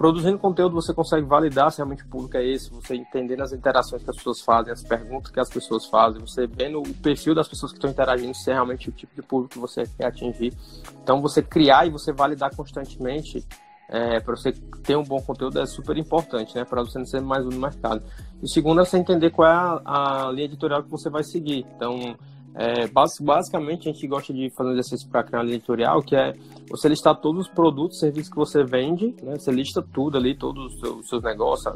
[0.00, 4.02] Produzindo conteúdo, você consegue validar se realmente o público é esse, você entendendo as interações
[4.02, 7.46] que as pessoas fazem, as perguntas que as pessoas fazem, você vendo o perfil das
[7.46, 10.54] pessoas que estão interagindo, se é realmente o tipo de público que você quer atingir.
[11.02, 13.46] Então, você criar e você validar constantemente
[13.90, 16.64] é, para você ter um bom conteúdo é super importante, né?
[16.64, 18.02] Para você não ser mais um no mercado.
[18.42, 19.52] E segundo é você entender qual é
[19.84, 21.66] a, a linha editorial que você vai seguir.
[21.76, 22.16] Então,
[22.54, 26.34] é, basicamente, a gente gosta de fazer um exercício para criar editorial, que é
[26.68, 29.38] você listar todos os produtos, serviços que você vende, né?
[29.38, 31.74] Você lista tudo ali, todos os seus, os seus negócios.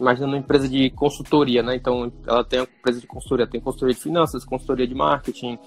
[0.00, 1.76] Imagina uma empresa de consultoria, né?
[1.76, 5.58] Então, ela tem uma empresa de consultoria, tem consultoria de finanças, consultoria de marketing,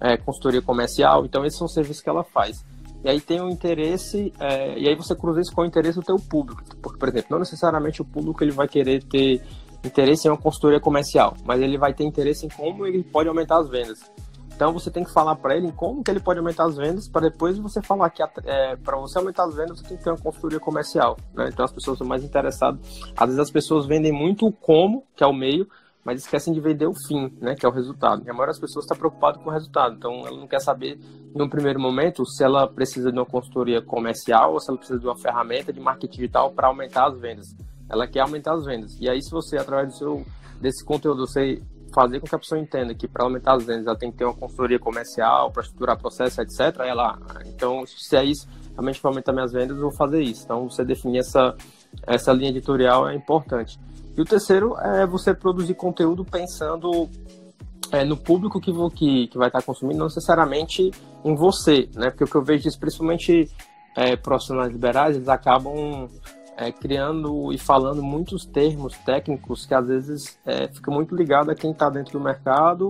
[0.00, 1.24] é, consultoria comercial.
[1.24, 2.64] Então, esses são os serviços que ela faz.
[3.04, 6.04] E aí tem um interesse, é, e aí você cruza isso com o interesse do
[6.04, 6.62] teu público.
[6.82, 9.42] Porque, por exemplo, não necessariamente o público ele vai querer ter
[9.86, 13.58] interesse em uma consultoria comercial, mas ele vai ter interesse em como ele pode aumentar
[13.58, 14.00] as vendas.
[14.56, 17.06] Então você tem que falar para ele em como que ele pode aumentar as vendas
[17.06, 20.10] para depois você falar que é, para você aumentar as vendas você tem que ter
[20.10, 21.18] uma consultoria comercial.
[21.34, 21.50] Né?
[21.52, 22.80] Então as pessoas são mais interessadas.
[23.14, 25.68] Às vezes as pessoas vendem muito o como, que é o meio,
[26.02, 28.22] mas esquecem de vender o fim, né, que é o resultado.
[28.24, 29.96] E a maioria das pessoas está preocupada com o resultado.
[29.96, 30.98] Então ela não quer saber
[31.34, 34.98] em um primeiro momento se ela precisa de uma consultoria comercial ou se ela precisa
[34.98, 37.54] de uma ferramenta de marketing digital para aumentar as vendas
[37.88, 38.96] ela quer aumentar as vendas.
[39.00, 40.26] E aí, se você, através do seu,
[40.60, 41.62] desse conteúdo, você
[41.94, 44.24] fazer com que a pessoa entenda que para aumentar as vendas ela tem que ter
[44.24, 46.80] uma consultoria comercial, para estruturar processo, etc.
[46.80, 50.44] Ela, então, se é isso, realmente para aumentar minhas vendas, eu vou fazer isso.
[50.44, 51.54] Então, você definir essa,
[52.06, 53.78] essa linha editorial é importante.
[54.16, 57.08] E o terceiro é você produzir conteúdo pensando
[57.92, 60.90] é, no público que, vou, que, que vai estar consumindo, não necessariamente
[61.24, 62.10] em você, né?
[62.10, 63.50] Porque o que eu vejo isso, principalmente
[63.96, 66.08] é, profissionais liberais, eles acabam
[66.56, 71.54] é, criando e falando muitos termos técnicos que às vezes é, fica muito ligado a
[71.54, 72.88] quem está dentro do mercado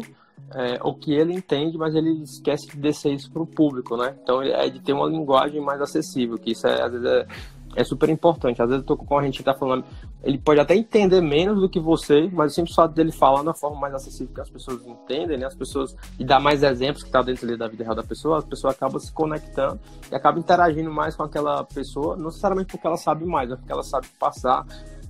[0.54, 4.14] é, ou que ele entende, mas ele esquece de descer isso para o público, né?
[4.22, 7.26] Então é de ter uma linguagem mais acessível, que isso é, às vezes é,
[7.74, 8.62] é super importante.
[8.62, 9.84] Às vezes eu tô com a gente tá falando,
[10.26, 13.54] ele pode até entender menos do que você, mas o simples fato dele falar na
[13.54, 15.46] forma mais acessível que as pessoas entendem, né?
[15.46, 18.40] As pessoas e dar mais exemplos que tá dentro ali da vida real da pessoa,
[18.40, 19.78] a pessoa acaba se conectando
[20.10, 23.70] e acaba interagindo mais com aquela pessoa, não necessariamente porque ela sabe mais, mas porque
[23.70, 24.66] ela sabe passar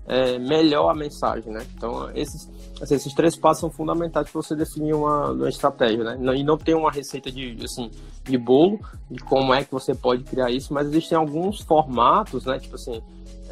[0.07, 1.66] é, melhor a mensagem, né?
[1.74, 2.50] Então, esses,
[2.83, 6.37] assim, esses três passos são fundamentais para você definir uma, uma estratégia, né?
[6.37, 7.90] E não tem uma receita de, assim,
[8.22, 8.79] de bolo,
[9.11, 12.59] de como é que você pode criar isso, mas existem alguns formatos, né?
[12.59, 13.02] Tipo assim,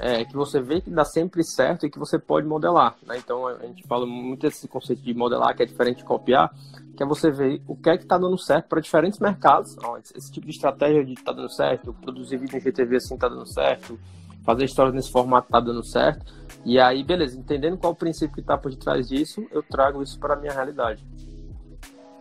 [0.04, 3.16] é, que você vê que dá sempre certo e que você pode modelar, né?
[3.16, 6.54] Então, a gente fala muito desse conceito de modelar, que é diferente de copiar,
[6.94, 9.74] que é você ver o que é que está dando certo para diferentes mercados.
[10.14, 13.46] esse tipo de estratégia de tá dando certo, produzir vídeo em GTV assim está dando
[13.46, 13.98] certo,
[14.44, 16.34] fazer histórias nesse formato está dando certo
[16.66, 20.18] e aí, beleza, entendendo qual o princípio que está por detrás disso, eu trago isso
[20.18, 21.02] para a minha realidade.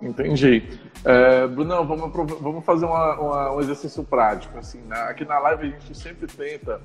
[0.02, 0.64] Entendi.
[1.04, 4.58] É, Brunão, vamos, vamos fazer uma, uma, um exercício prático.
[4.58, 4.98] Assim, né?
[5.04, 6.82] Aqui na live a gente sempre tenta,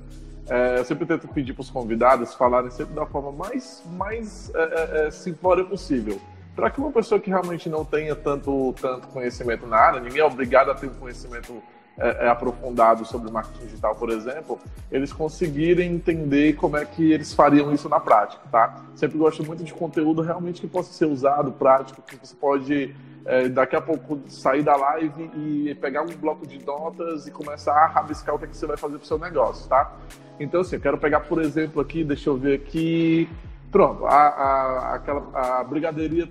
[0.49, 4.61] é, eu sempre tento pedir para os convidados falarem sempre da forma mais, mais é,
[4.61, 6.21] é, é simplória possível.
[6.57, 10.25] Para que uma pessoa que realmente não tenha tanto, tanto conhecimento na área, ninguém é
[10.25, 11.63] obrigado a ter um conhecimento
[11.99, 14.59] é, é, aprofundado sobre marketing digital, por exemplo,
[14.91, 18.85] eles conseguirem entender como é que eles fariam isso na prática, tá?
[18.95, 22.95] Sempre gosto muito de conteúdo realmente que possa ser usado, prático, que você pode
[23.29, 27.75] é, daqui a pouco sair da live e pegar um bloco de notas e começar
[27.75, 29.93] a rabiscar o que, é que você vai fazer para o seu negócio, tá?
[30.41, 33.29] Então, assim, eu quero pegar, por exemplo, aqui, deixa eu ver aqui,
[33.71, 36.27] Pronto, a, a, aquela, a brigadeiria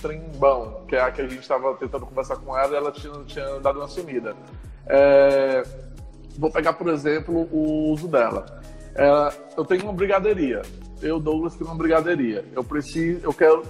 [0.00, 3.60] Trembão, que é a que a gente estava tentando conversar com ela, ela tinha, tinha
[3.60, 4.34] dado uma sumida.
[4.86, 5.62] É,
[6.38, 8.62] vou pegar, por exemplo, o uso dela.
[8.94, 10.62] É, eu tenho uma brigadeiria.
[11.00, 12.44] Eu, Douglas, tenho uma brigadeiria.
[12.52, 13.62] Eu preciso, eu quero,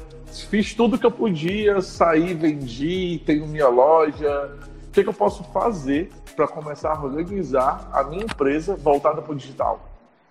[0.51, 4.57] fiz tudo que eu podia, saí, vendi, tenho minha loja.
[4.88, 9.33] O que, que eu posso fazer para começar a organizar a minha empresa voltada para
[9.33, 9.81] o digital?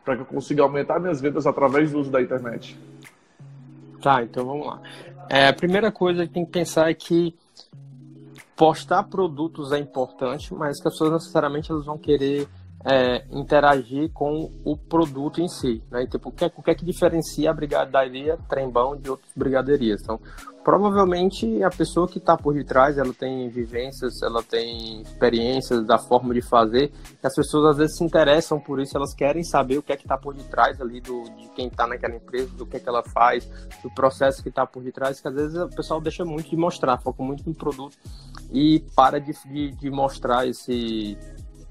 [0.04, 2.78] Para que eu consiga aumentar minhas vendas através do uso da internet?
[4.02, 4.82] Tá, então vamos lá.
[5.30, 7.36] É, a primeira coisa que tem que pensar é que
[8.56, 12.48] postar produtos é importante, mas que as pessoas necessariamente elas vão querer
[12.88, 16.08] é, interagir com o produto em si, né?
[16.08, 20.02] tipo, o que, é, o que é que diferencia a brigadaria Trembão de outras brigaderias?
[20.02, 20.18] Então,
[20.64, 26.34] provavelmente a pessoa que está por detrás, ela tem vivências, ela tem experiências da forma
[26.34, 29.92] de fazer, as pessoas às vezes se interessam por isso, elas querem saber o que
[29.92, 32.80] é que está por detrás ali do, de quem está naquela empresa, do que é
[32.80, 33.46] que ela faz,
[33.84, 36.98] do processo que está por detrás, que às vezes o pessoal deixa muito de mostrar,
[37.00, 37.98] foca muito no produto
[38.50, 41.18] e para de, de, de mostrar esse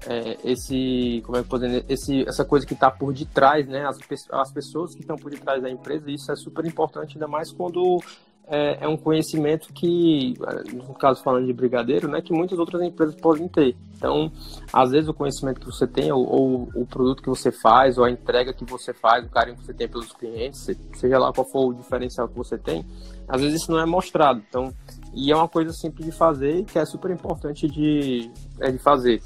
[0.09, 3.85] é, esse, como é que dizer, esse, essa coisa que está por detrás, né?
[3.85, 3.97] As,
[4.31, 7.99] as pessoas que estão por detrás da empresa, isso é super importante, ainda mais quando
[8.47, 10.33] é, é, um conhecimento que,
[10.73, 13.75] no caso falando de brigadeiro, né, que muitas outras empresas podem ter.
[13.97, 14.31] Então,
[14.71, 18.05] às vezes o conhecimento que você tem, ou, ou, o produto que você faz, ou
[18.05, 21.45] a entrega que você faz, o carinho que você tem pelos clientes, seja lá qual
[21.51, 22.85] for o diferencial que você tem,
[23.27, 24.41] às vezes isso não é mostrado.
[24.47, 24.73] Então,
[25.13, 29.21] e é uma coisa simples de fazer, que é super importante de, é de fazer.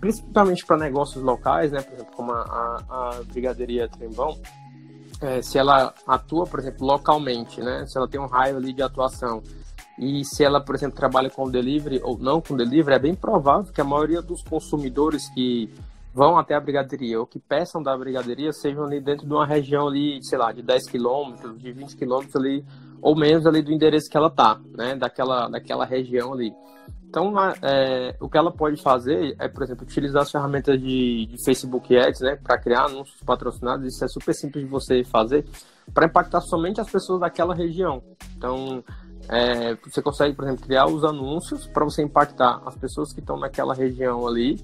[0.00, 4.38] Principalmente para negócios locais, né, por exemplo, como a, a, a Brigadeiria Trembão,
[5.20, 7.86] é, se ela atua, por exemplo, localmente, né?
[7.86, 9.42] Se ela tem um raio ali de atuação
[9.98, 13.72] e se ela, por exemplo, trabalha com delivery ou não com delivery, é bem provável
[13.72, 15.70] que a maioria dos consumidores que
[16.12, 19.88] vão até a brigadeiria ou que peçam da brigadeiria sejam ali dentro de uma região
[19.88, 22.64] ali, sei lá, de 10 quilômetros, de 20 quilômetros ali,
[23.00, 24.96] ou menos ali do endereço que ela tá, né?
[24.96, 26.52] Daquela, daquela região ali.
[27.14, 31.44] Então, é, o que ela pode fazer é, por exemplo, utilizar as ferramentas de, de
[31.44, 33.86] Facebook Ads, né, para criar anúncios patrocinados.
[33.86, 35.46] Isso é super simples de você fazer
[35.92, 38.02] para impactar somente as pessoas daquela região.
[38.36, 38.82] Então,
[39.28, 43.38] é, você consegue, por exemplo, criar os anúncios para você impactar as pessoas que estão
[43.38, 44.60] naquela região ali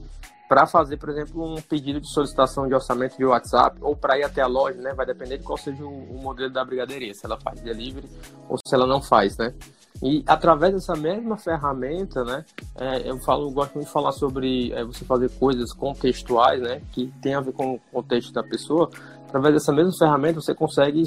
[0.49, 4.25] para fazer, por exemplo, um pedido de solicitação de orçamento de WhatsApp ou para ir
[4.25, 4.93] até a loja, né?
[4.93, 8.09] Vai depender de qual seja o, o, modelo da brigadeiria, se ela faz delivery
[8.49, 9.55] ou se ela não faz, né?
[10.03, 12.45] E através dessa mesma ferramenta, né?
[12.79, 16.81] É, eu falo, eu gosto muito de falar sobre é, você fazer coisas contextuais, né?
[16.93, 18.89] Que tem a ver com o contexto da pessoa.
[19.29, 21.03] Através dessa mesma ferramenta, você consegue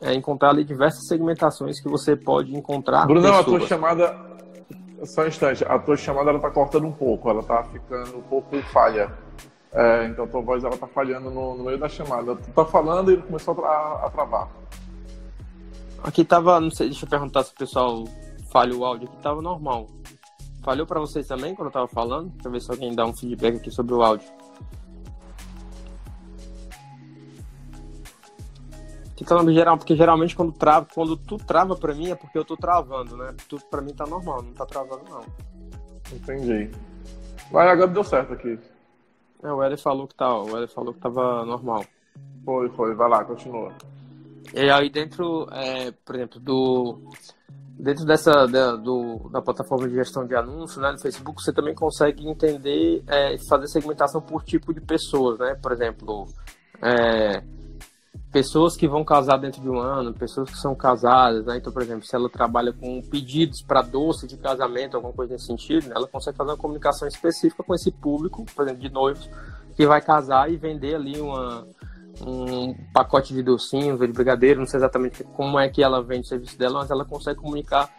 [0.00, 3.06] é, encontrar ali diversas segmentações que você pode encontrar.
[3.06, 4.34] Bruno, a tua chamada
[5.04, 8.22] só um instante, a tua chamada ela tá cortando um pouco, ela tá ficando um
[8.22, 9.12] pouco falha.
[9.72, 12.36] É, então tua voz ela tá falhando no, no, meio da chamada.
[12.36, 14.48] Tu tá falando e começou a, tra a travar.
[16.02, 18.04] Aqui tava, não sei, deixa eu perguntar se o pessoal
[18.54, 19.88] falha o áudio, aqui tava normal.
[20.62, 22.30] Falhou para vocês também quando eu tava falando?
[22.30, 24.28] Deixa eu ver se alguém dá um feedback aqui sobre o áudio.
[29.18, 32.56] Ficando geral, porque geralmente quando trava, quando tu trava pra mim é porque eu tô
[32.56, 33.34] travando, né?
[33.48, 35.24] Tudo pra mim tá normal, não tá travando não.
[36.12, 36.70] Entendi.
[37.50, 38.56] Mas agora deu certo aqui.
[39.42, 41.84] É, o Eli falou que tá, o Eli falou que tava normal.
[42.44, 43.72] Foi, foi, vai lá, continua.
[44.54, 47.00] E aí dentro, é, por exemplo, do
[47.78, 51.74] dentro dessa da, do, da plataforma de gestão de anúncios, né, no Facebook, você também
[51.74, 55.56] consegue entender, é, fazer segmentação por tipo de pessoas, né?
[55.60, 56.26] Por exemplo,
[56.80, 57.42] é,
[58.30, 61.56] pessoas que vão casar dentro de um ano, pessoas que são casadas, né?
[61.56, 65.46] Então, por exemplo, se ela trabalha com pedidos para doce de casamento, alguma coisa nesse
[65.46, 65.94] sentido, né?
[65.96, 69.28] ela consegue fazer uma comunicação específica com esse público, por exemplo, de noivos,
[69.76, 71.66] que vai casar e vender ali uma,
[72.22, 76.28] um pacote de docinhos, de brigadeiro, não sei exatamente como é que ela vende o
[76.28, 77.90] serviço dela, mas ela consegue comunicar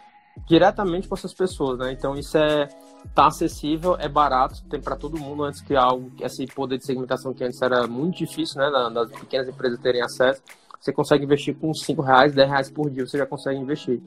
[0.46, 1.92] diretamente com essas pessoas, né?
[1.92, 2.68] Então isso é
[3.14, 7.32] tá acessível, é barato, tem para todo mundo antes que algo, esse poder de segmentação
[7.32, 10.42] que antes era muito difícil, né, das pequenas empresas terem acesso.
[10.80, 14.00] Você consegue investir com 5 reais, 10 reais por dia, você já consegue investir.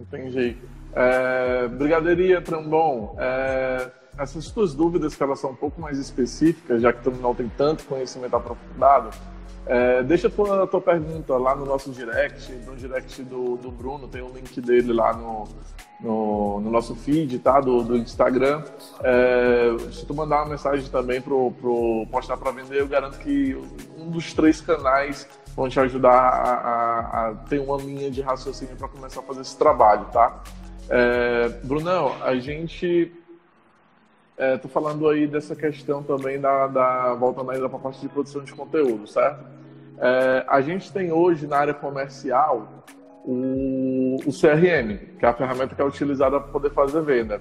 [0.00, 0.56] Entendi.
[0.94, 6.92] É, brigadeiria Trambon, é, essas suas dúvidas que elas são um pouco mais específicas, já
[6.92, 9.10] que tu não tem tanto conhecimento aprofundado,
[9.64, 14.08] é, deixa a tua, tua pergunta lá no nosso direct, no direct do, do Bruno,
[14.08, 15.48] tem um link dele lá no,
[16.00, 17.60] no, no nosso feed, tá?
[17.60, 18.64] Do, do Instagram.
[19.02, 23.56] É, se tu mandar uma mensagem também pro, pro Postar para Vender, eu garanto que
[23.96, 28.74] um dos três canais vão te ajudar a, a, a ter uma linha de raciocínio
[28.74, 30.42] para começar a fazer esse trabalho, tá?
[30.88, 33.12] É, Brunão, a gente
[34.42, 38.42] é, falando aí dessa questão também da, da voltando ainda para a parte de produção
[38.42, 39.44] de conteúdo, certo?
[39.98, 42.84] É, a gente tem hoje na área comercial
[43.24, 47.40] o, o, CRM, que é a ferramenta que é utilizada para poder fazer venda.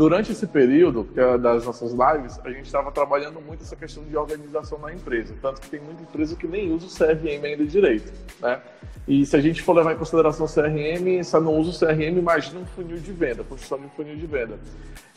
[0.00, 4.02] Durante esse período que é das nossas lives, a gente estava trabalhando muito essa questão
[4.02, 7.66] de organização na empresa, tanto que tem muita empresa que nem usa o CRM ainda
[7.66, 8.10] direito,
[8.40, 8.62] né?
[9.06, 12.16] E se a gente for levar em consideração o CRM, se não usa o CRM,
[12.16, 14.58] imagina um funil de venda, construção de um funil de venda.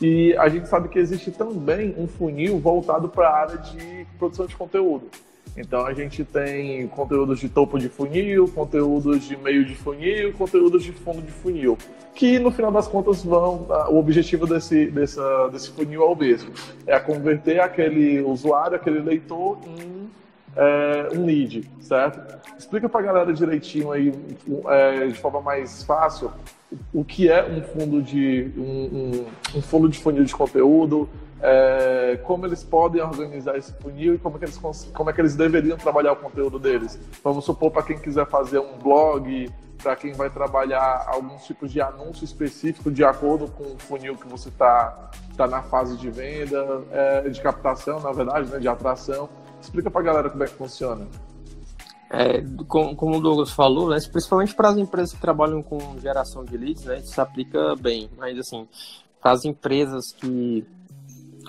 [0.02, 4.44] E a gente sabe que existe também um funil voltado para a área de produção
[4.44, 5.08] de conteúdo.
[5.56, 10.82] Então a gente tem conteúdos de topo de funil, conteúdos de meio de funil, conteúdos
[10.82, 11.78] de fundo de funil,
[12.14, 16.50] que no final das contas vão, o objetivo desse, dessa, desse funil é o mesmo,
[16.86, 20.08] é converter aquele usuário, aquele leitor em
[20.56, 22.20] é, um lead, certo?
[22.56, 24.12] Explica para a galera direitinho aí,
[24.68, 26.30] é, de forma mais fácil,
[26.92, 31.08] o que é um fundo de um, um, um fundo de funil de conteúdo,
[31.40, 34.58] é, como eles podem organizar esse funil e como, é que eles,
[34.92, 36.98] como é que eles deveriam trabalhar o conteúdo deles.
[37.22, 39.50] Vamos supor para quem quiser fazer um blog,
[39.82, 44.26] para quem vai trabalhar alguns tipos de anúncio específico de acordo com o funil que
[44.26, 49.28] você está tá na fase de venda, é, de captação, na verdade, né, de atração.
[49.60, 51.06] Explica para a galera como é que funciona.
[52.10, 56.56] É, como, o Douglas falou, né, principalmente para as empresas que trabalham com geração de
[56.56, 58.08] leads, né, isso se aplica bem.
[58.16, 58.68] Mas, assim,
[59.20, 60.66] para as empresas que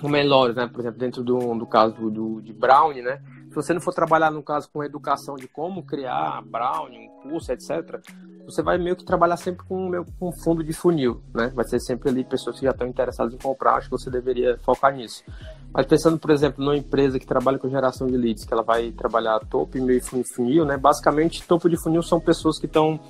[0.00, 3.20] são melhores, né, por exemplo, dentro do, do caso do, de Brownie, né,
[3.56, 7.50] se você não for trabalhar, no caso, com educação de como criar Brownie, um curso,
[7.52, 8.02] etc.,
[8.44, 11.50] você vai meio que trabalhar sempre com, meio, com fundo de funil, né?
[11.54, 14.58] Vai ser sempre ali pessoas que já estão interessadas em comprar, acho que você deveria
[14.58, 15.24] focar nisso.
[15.72, 18.92] Mas pensando, por exemplo, numa empresa que trabalha com geração de leads, que ela vai
[18.92, 20.76] trabalhar topo e meio funil, né?
[20.76, 23.00] Basicamente, topo de funil são pessoas que estão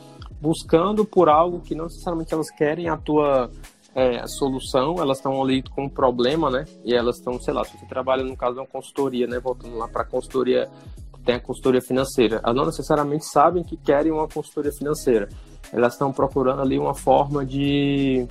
[0.40, 3.50] buscando por algo que não necessariamente elas querem a tua
[3.96, 6.66] é, solução, elas estão ali com um problema, né?
[6.84, 9.40] E elas estão, sei lá, se você trabalha no caso de uma consultoria, né?
[9.40, 10.68] Voltando lá para a consultoria
[11.24, 12.40] tem a consultoria financeira.
[12.44, 15.28] Elas não necessariamente sabem que querem uma consultoria financeira.
[15.72, 18.28] Elas estão procurando ali uma forma de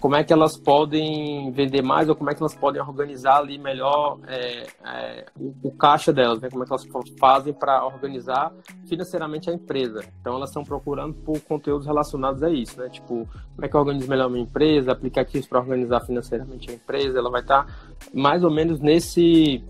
[0.00, 3.58] como é que elas podem vender mais ou como é que elas podem organizar ali
[3.58, 6.48] melhor é, é, o, o, caixa delas, né?
[6.48, 6.86] como é que elas
[7.18, 8.52] fazem para organizar
[8.88, 10.02] financeiramente a empresa.
[10.20, 12.88] Então elas estão procurando por conteúdos relacionados a isso, né?
[12.88, 17.18] Tipo, como é que eu organizo melhor minha empresa, aplicativos para organizar financeiramente a empresa,
[17.18, 17.72] ela vai estar tá
[18.14, 19.62] mais ou menos nesse,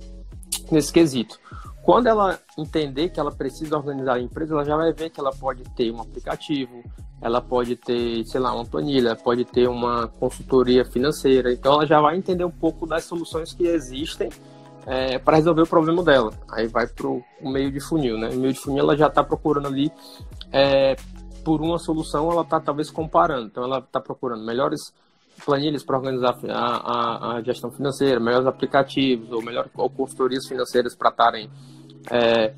[0.70, 1.40] nesse quesito.
[1.82, 5.32] Quando ela entender que ela precisa organizar a empresa, ela já vai ver que ela
[5.32, 6.82] pode ter um aplicativo,
[7.20, 11.52] ela pode ter, sei lá, uma planilha, pode ter uma consultoria financeira.
[11.52, 14.30] Então ela já vai entender um pouco das soluções que existem
[14.86, 16.32] é, para resolver o problema dela.
[16.50, 18.28] Aí vai para o meio de funil, né?
[18.30, 19.90] O meio de funil ela já está procurando ali
[20.52, 20.96] é,
[21.44, 23.46] por uma solução, ela está talvez comparando.
[23.46, 24.92] Então ela está procurando melhores
[25.44, 31.10] planilhas para organizar a, a, a, gestão financeira, melhores aplicativos ou melhores consultorias financeiras para
[31.10, 31.50] estarem
[32.10, 32.54] é,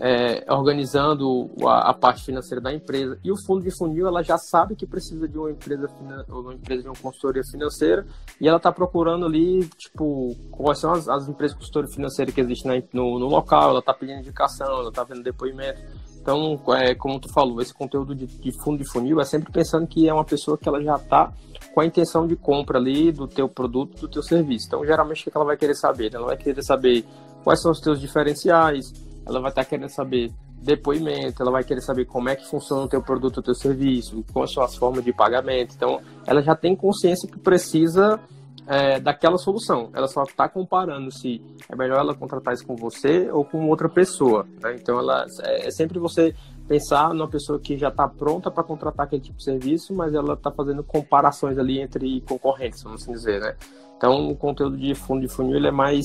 [0.00, 3.18] é, organizando a, a, parte financeira da empresa.
[3.24, 5.88] E o fundo de funil, ela já sabe que precisa de uma empresa,
[6.28, 8.06] ou uma empresa de uma consultoria financeira
[8.40, 12.40] e ela está procurando ali, tipo, quais são as, as empresas de consultoria financeira que
[12.40, 15.80] existem no, no local, ela está pedindo indicação, ela está vendo depoimento.
[16.20, 19.86] Então, é, como tu falou, esse conteúdo de, de, fundo de funil é sempre pensando
[19.86, 21.32] que é uma pessoa que ela já está
[21.78, 24.66] com a intenção de compra ali do teu produto, do teu serviço.
[24.66, 26.12] Então, geralmente, o que ela vai querer saber?
[26.12, 27.04] Ela vai querer saber
[27.44, 28.92] quais são os teus diferenciais,
[29.24, 32.82] ela vai estar tá querendo saber depoimento, ela vai querer saber como é que funciona
[32.82, 35.72] o teu produto, o teu serviço, quais são as formas de pagamento.
[35.76, 38.18] Então, ela já tem consciência que precisa
[38.66, 39.88] é, daquela solução.
[39.94, 43.88] Ela só está comparando se é melhor ela contratar isso com você ou com outra
[43.88, 44.44] pessoa.
[44.60, 44.74] Né?
[44.74, 46.34] Então, ela é, é sempre você
[46.68, 50.34] pensar numa pessoa que já está pronta para contratar aquele tipo de serviço, mas ela
[50.34, 53.56] está fazendo comparações ali entre concorrentes, vamos assim dizer, né?
[53.96, 56.04] Então, o conteúdo de fundo de funil é mais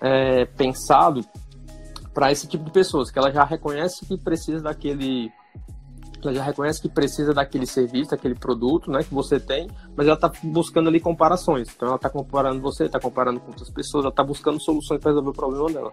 [0.00, 1.20] é, pensado
[2.12, 5.30] para esse tipo de pessoas, que ela já reconhece que precisa daquele
[6.20, 10.16] ela já reconhece que precisa daquele serviço, daquele produto, né, que você tem, mas ela
[10.16, 11.68] está buscando ali comparações.
[11.72, 15.12] Então ela está comparando você, está comparando com outras pessoas, ela está buscando soluções para
[15.12, 15.92] resolver o problema dela.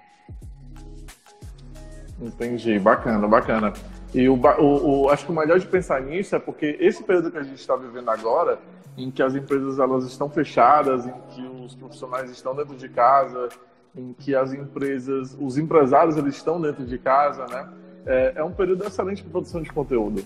[2.20, 3.74] Entendi, bacana, bacana.
[4.16, 7.30] E o, o, o, acho que o melhor de pensar nisso é porque esse período
[7.30, 8.58] que a gente está vivendo agora,
[8.98, 13.50] em que as empresas elas estão fechadas, em que os profissionais estão dentro de casa,
[13.94, 17.68] em que as empresas, os empresários eles estão dentro de casa, né?
[18.06, 20.26] é, é um período excelente para produção de conteúdo.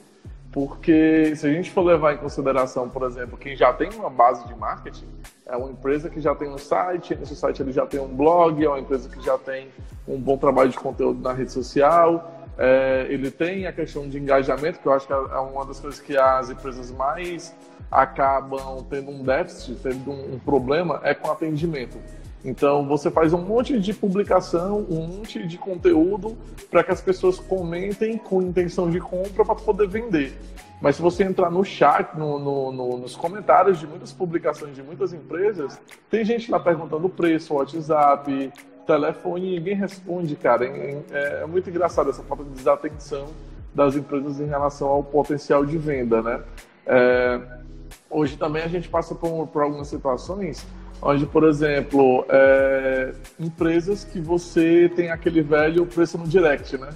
[0.52, 4.48] Porque se a gente for levar em consideração, por exemplo, quem já tem uma base
[4.48, 5.08] de marketing,
[5.48, 8.64] é uma empresa que já tem um site, nesse site ele já tem um blog,
[8.64, 9.70] é uma empresa que já tem
[10.08, 14.80] um bom trabalho de conteúdo na rede social, é, ele tem a questão de engajamento,
[14.80, 17.56] que eu acho que é, é uma das coisas que as empresas mais
[17.90, 21.98] acabam tendo um déficit, tendo um, um problema, é com atendimento.
[22.44, 26.38] Então você faz um monte de publicação, um monte de conteúdo
[26.70, 30.38] para que as pessoas comentem com intenção de compra para poder vender.
[30.82, 34.84] Mas se você entrar no chat, no, no, no, nos comentários de muitas publicações de
[34.84, 38.52] muitas empresas, tem gente lá perguntando o preço, WhatsApp,
[38.94, 40.66] telefone, e ninguém responde, cara.
[40.66, 43.28] É, é, muito engraçado essa falta de desatenção
[43.74, 46.42] das empresas em relação ao potencial de venda, né?
[46.86, 47.40] É,
[48.10, 50.66] hoje também a gente passa por, por algumas situações
[51.02, 56.90] onde, por exemplo, é, empresas que você tem aquele velho preço no direct, né?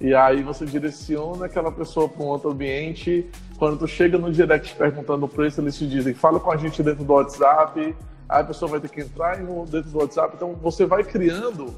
[0.00, 3.26] E aí você direciona aquela pessoa para um outro ambiente.
[3.58, 6.82] Quando tu chega no direct perguntando o preço, eles te dizem, fala com a gente
[6.82, 7.96] dentro do WhatsApp.
[8.28, 10.34] A pessoa vai ter que entrar dentro do WhatsApp.
[10.36, 11.74] Então você vai criando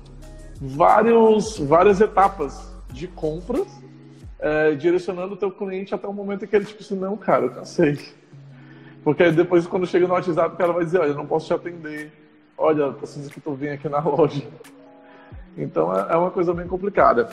[0.60, 3.68] vários, várias etapas de compras,
[4.38, 7.44] é, direcionando o teu cliente até o momento em que ele tipo assim, não, cara,
[7.44, 7.98] eu cansei
[9.02, 12.12] porque depois, quando chega no WhatsApp, ela vai dizer: Olha, eu não posso te atender.
[12.56, 14.46] Olha, preciso que tu venha aqui na loja.
[15.56, 17.28] Então é, é uma coisa bem complicada.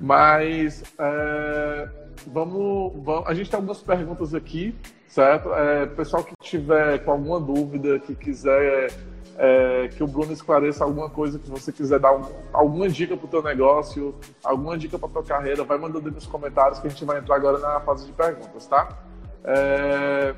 [0.00, 1.88] Mas é,
[2.26, 4.74] vamos, vamos, A gente tem algumas perguntas aqui,
[5.06, 5.52] certo?
[5.54, 8.90] É, pessoal que tiver com alguma dúvida, que quiser
[9.38, 12.22] é, que o Bruno esclareça alguma coisa que você quiser dar um,
[12.52, 16.26] alguma dica para o teu negócio, alguma dica para tua carreira, vai mandando aí nos
[16.26, 18.88] comentários que a gente vai entrar agora na fase de perguntas, tá?
[19.44, 20.34] É,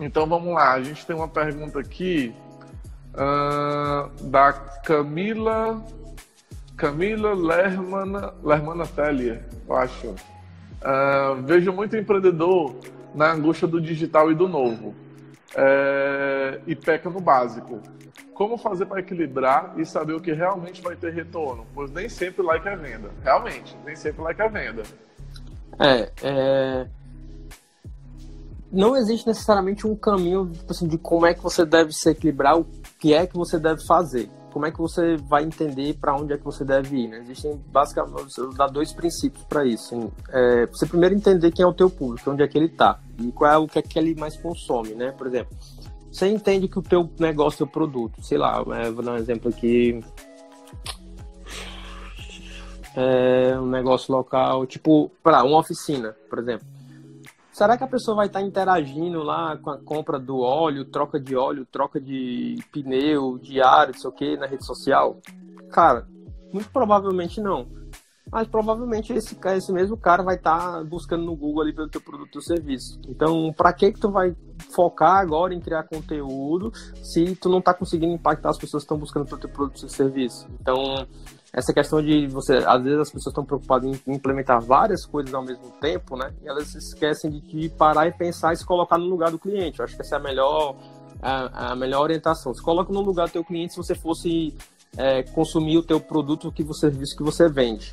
[0.00, 2.34] então vamos lá, a gente tem uma pergunta aqui
[3.14, 5.80] uh, da Camila
[6.76, 10.08] Camila Lermana, Lermana Tellier, eu acho.
[10.08, 12.74] Uh, vejo muito empreendedor
[13.14, 14.92] na angústia do digital e do novo
[15.54, 17.80] é, e peca no básico.
[18.34, 21.66] Como fazer para equilibrar e saber o que realmente vai ter retorno?
[21.74, 23.10] Pois nem sempre like é venda.
[23.22, 24.82] Realmente, nem sempre like é venda.
[25.78, 26.86] É, é...
[28.70, 32.58] Não existe necessariamente um caminho tipo assim, de como é que você deve se equilibrar,
[32.58, 32.64] o
[32.98, 34.30] que é que você deve fazer.
[34.52, 37.08] Como é que você vai entender para onde é que você deve ir?
[37.08, 37.18] Né?
[37.20, 38.12] Existem basicamente
[38.70, 40.12] dois princípios para isso.
[40.28, 43.32] É, você primeiro entender quem é o teu público, onde é que ele está e
[43.32, 45.10] qual é o que é que ele mais consome, né?
[45.12, 45.56] Por exemplo,
[46.10, 49.48] você entende que o teu negócio, teu produto, sei lá, é, vou dar um exemplo
[49.48, 49.98] aqui,
[52.94, 56.66] é um negócio local, tipo, para uma oficina, por exemplo.
[57.52, 61.36] Será que a pessoa vai estar interagindo lá com a compra do óleo, troca de
[61.36, 65.18] óleo, troca de pneu, diário, não sei o que, na rede social?
[65.70, 66.08] Cara,
[66.50, 67.68] muito provavelmente não.
[68.30, 72.36] Mas provavelmente esse, esse mesmo cara vai estar buscando no Google ali pelo teu produto
[72.36, 72.98] ou serviço.
[73.06, 74.34] Então, para que que tu vai
[74.74, 76.72] focar agora em criar conteúdo
[77.02, 79.88] se tu não está conseguindo impactar as pessoas que estão buscando pelo teu produto ou
[79.90, 80.48] serviço?
[80.58, 81.06] Então,
[81.52, 85.44] essa questão de você, às vezes as pessoas estão preocupadas em implementar várias coisas ao
[85.44, 86.32] mesmo tempo, né?
[86.42, 89.78] E elas esquecem de parar e pensar e se colocar no lugar do cliente.
[89.78, 90.76] Eu acho que essa é a melhor,
[91.20, 92.54] a, a melhor orientação.
[92.54, 94.56] Se coloca no lugar do teu cliente se você fosse
[94.96, 97.92] é, consumir o teu produto, que você serviço que você vende.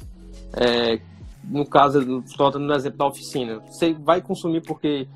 [0.54, 1.02] É,
[1.44, 5.08] no caso, estou dando no exemplo da oficina, você vai consumir porque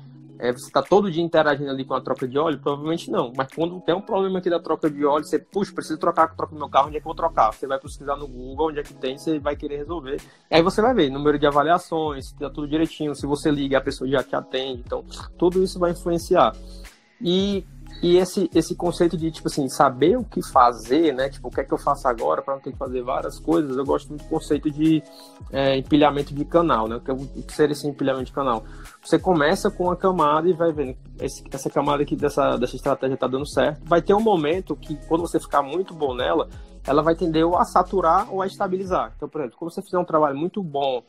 [0.44, 2.58] é, você está todo dia interagindo ali com a troca de óleo?
[2.58, 3.32] Provavelmente não.
[3.34, 6.54] Mas quando tem um problema aqui da troca de óleo, você, puxa, preciso trocar troca
[6.54, 7.50] meu carro, onde é que eu vou trocar?
[7.50, 10.20] Você vai pesquisar no Google, onde é que tem, você vai querer resolver.
[10.50, 13.78] E aí você vai ver número de avaliações, se está tudo direitinho, se você liga,
[13.78, 14.82] a pessoa já te atende.
[14.84, 15.02] Então,
[15.38, 16.54] tudo isso vai influenciar.
[17.22, 17.64] E
[18.02, 21.28] e esse, esse conceito de, tipo assim, saber o que fazer, né?
[21.28, 23.76] Tipo, o que é que eu faço agora para não ter que fazer várias coisas,
[23.76, 25.02] eu gosto muito do conceito de
[25.50, 26.96] é, empilhamento de canal, né?
[26.96, 28.64] O que seria esse empilhamento de canal?
[29.02, 33.16] Você começa com uma camada e vai vendo, esse, essa camada aqui dessa, dessa estratégia
[33.16, 33.80] tá dando certo.
[33.84, 36.48] Vai ter um momento que, quando você ficar muito bom nela,
[36.86, 39.12] ela vai tender a saturar ou a estabilizar.
[39.16, 41.02] Então, por exemplo, quando você fizer um trabalho muito bom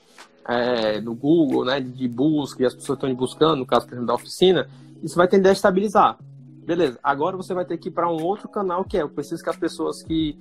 [0.48, 4.08] é, no Google, né, de busca, e as pessoas estão buscando, no caso, por exemplo,
[4.08, 4.70] da oficina,
[5.04, 6.18] isso vai tender a estabilizar.
[6.66, 9.44] Beleza, agora você vai ter que ir para um outro canal que é, eu preciso
[9.44, 10.38] que as pessoas que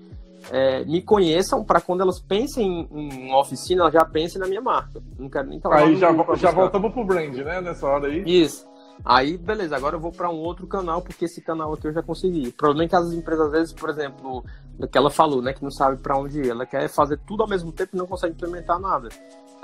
[0.51, 4.61] é, me conheçam para quando elas pensem em uma oficina, elas já pensem na minha
[4.61, 5.03] marca.
[5.19, 5.79] Não quero nem falar.
[5.79, 8.23] Aí já, já voltamos pro brand, né, nessa hora aí.
[8.27, 8.67] Isso.
[9.05, 12.03] Aí, beleza, agora eu vou para um outro canal, porque esse canal aqui eu já
[12.03, 12.49] consegui.
[12.49, 14.45] O problema é que as empresas, às vezes, por exemplo,
[14.91, 17.49] que ela falou, né, que não sabe para onde ir, ela quer fazer tudo ao
[17.49, 19.09] mesmo tempo e não consegue implementar nada.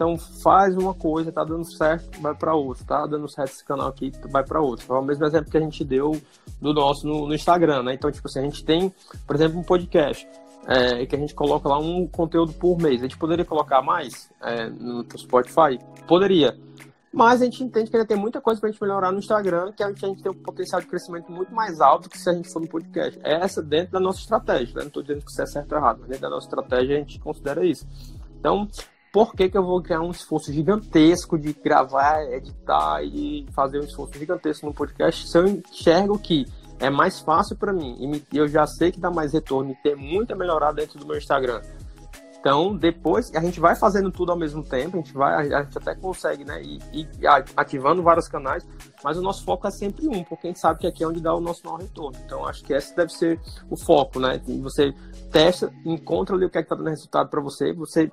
[0.00, 3.88] Então faz uma coisa, tá dando certo, vai para outra, tá dando certo esse canal
[3.88, 4.86] aqui, vai para outro.
[4.86, 6.18] Foi o mesmo exemplo que a gente deu
[6.58, 7.92] do nosso no, no, Instagram, né?
[7.92, 8.90] Então, tipo assim, a gente tem,
[9.26, 10.26] por exemplo, um podcast.
[10.66, 13.00] É, que a gente coloca lá um conteúdo por mês.
[13.00, 15.78] A gente poderia colocar mais é, no Spotify?
[16.06, 16.56] Poderia.
[17.12, 19.82] Mas a gente entende que ainda tem muita coisa pra gente melhorar no Instagram, que
[19.82, 22.60] a gente, tem um potencial de crescimento muito mais alto que se a gente for
[22.60, 23.20] no podcast.
[23.22, 24.76] É essa dentro da nossa estratégia.
[24.76, 24.80] Né?
[24.82, 26.98] Não estou dizendo que isso é certo ou errado, mas dentro da nossa estratégia a
[27.00, 27.86] gente considera isso.
[28.38, 28.68] Então,
[29.12, 33.84] por que, que eu vou criar um esforço gigantesco de gravar, editar e fazer um
[33.84, 36.46] esforço gigantesco no podcast se eu enxergo que
[36.78, 39.96] é mais fácil para mim e eu já sei que dá mais retorno e ter
[39.96, 41.60] muita melhorada dentro do meu Instagram.
[42.40, 45.76] Então, depois, a gente vai fazendo tudo ao mesmo tempo, a gente vai, a gente
[45.76, 47.06] até consegue, né, e, e
[47.54, 48.66] ativando vários canais,
[49.04, 51.20] mas o nosso foco é sempre um, porque a gente sabe que aqui é onde
[51.20, 52.18] dá o nosso maior retorno.
[52.24, 53.38] Então, acho que esse deve ser
[53.68, 54.40] o foco, né?
[54.62, 54.94] Você
[55.30, 58.10] testa, encontra ali o que é que está dando resultado para você, você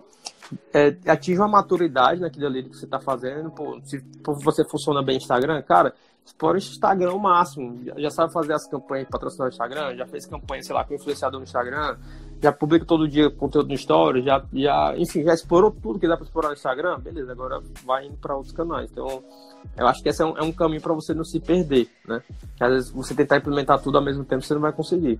[0.74, 3.52] é, atinge uma maturidade naquilo ali que você está fazendo.
[3.52, 4.04] Pô, se
[4.44, 5.94] você funciona bem Instagram, cara,
[6.26, 7.84] explora o Instagram ao máximo.
[7.86, 10.94] Já, já sabe fazer as campanhas patrocinar no Instagram, já fez campanha, sei lá, com
[10.94, 11.98] influenciador no Instagram,
[12.42, 16.16] já publica todo dia conteúdo no Story, já, já, enfim, já explorou tudo que dá
[16.16, 18.92] para explorar no Instagram, beleza, agora vai indo para outros canais.
[18.92, 19.24] Então,
[19.76, 22.22] eu acho que esse é um, é um caminho para você não se perder, né?
[22.56, 25.20] Que às vezes você tentar implementar tudo ao mesmo tempo, você não vai conseguir.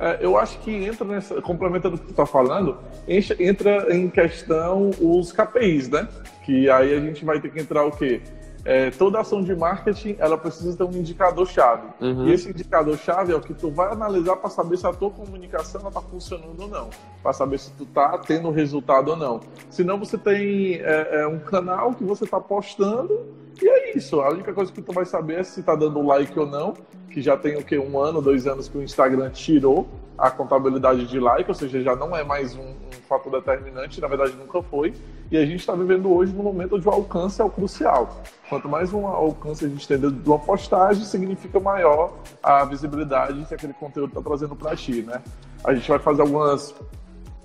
[0.00, 4.90] É, eu acho que entra nessa, complementando o que tu está falando, entra em questão
[5.00, 6.08] os KPIs, né?
[6.44, 8.22] Que aí a gente vai ter que entrar o quê?
[8.64, 11.88] é, toda ação de marketing ela precisa ter um indicador-chave.
[12.00, 12.28] Uhum.
[12.28, 15.88] E esse indicador-chave é o que tu vai analisar para saber se a tua comunicação
[15.88, 16.90] está funcionando ou não,
[17.22, 19.40] para saber se tu está tendo resultado ou não.
[19.68, 23.26] Senão você tem é, é, um canal que você está postando
[23.60, 24.20] e é isso.
[24.20, 26.74] A única coisa que tu vai saber é se está dando like ou não,
[27.10, 31.06] que já tem o que um ano, dois anos que o Instagram tirou a contabilidade
[31.06, 34.62] de like, ou seja, já não é mais um, um fator determinante, na verdade nunca
[34.62, 34.94] foi.
[35.30, 38.20] E a gente está vivendo hoje no momento onde o alcance é o crucial.
[38.48, 43.54] Quanto mais um alcance a gente tem de uma postagem, significa maior a visibilidade que
[43.54, 45.22] aquele conteúdo está trazendo para ti, né?
[45.64, 46.74] A gente vai fazer algumas,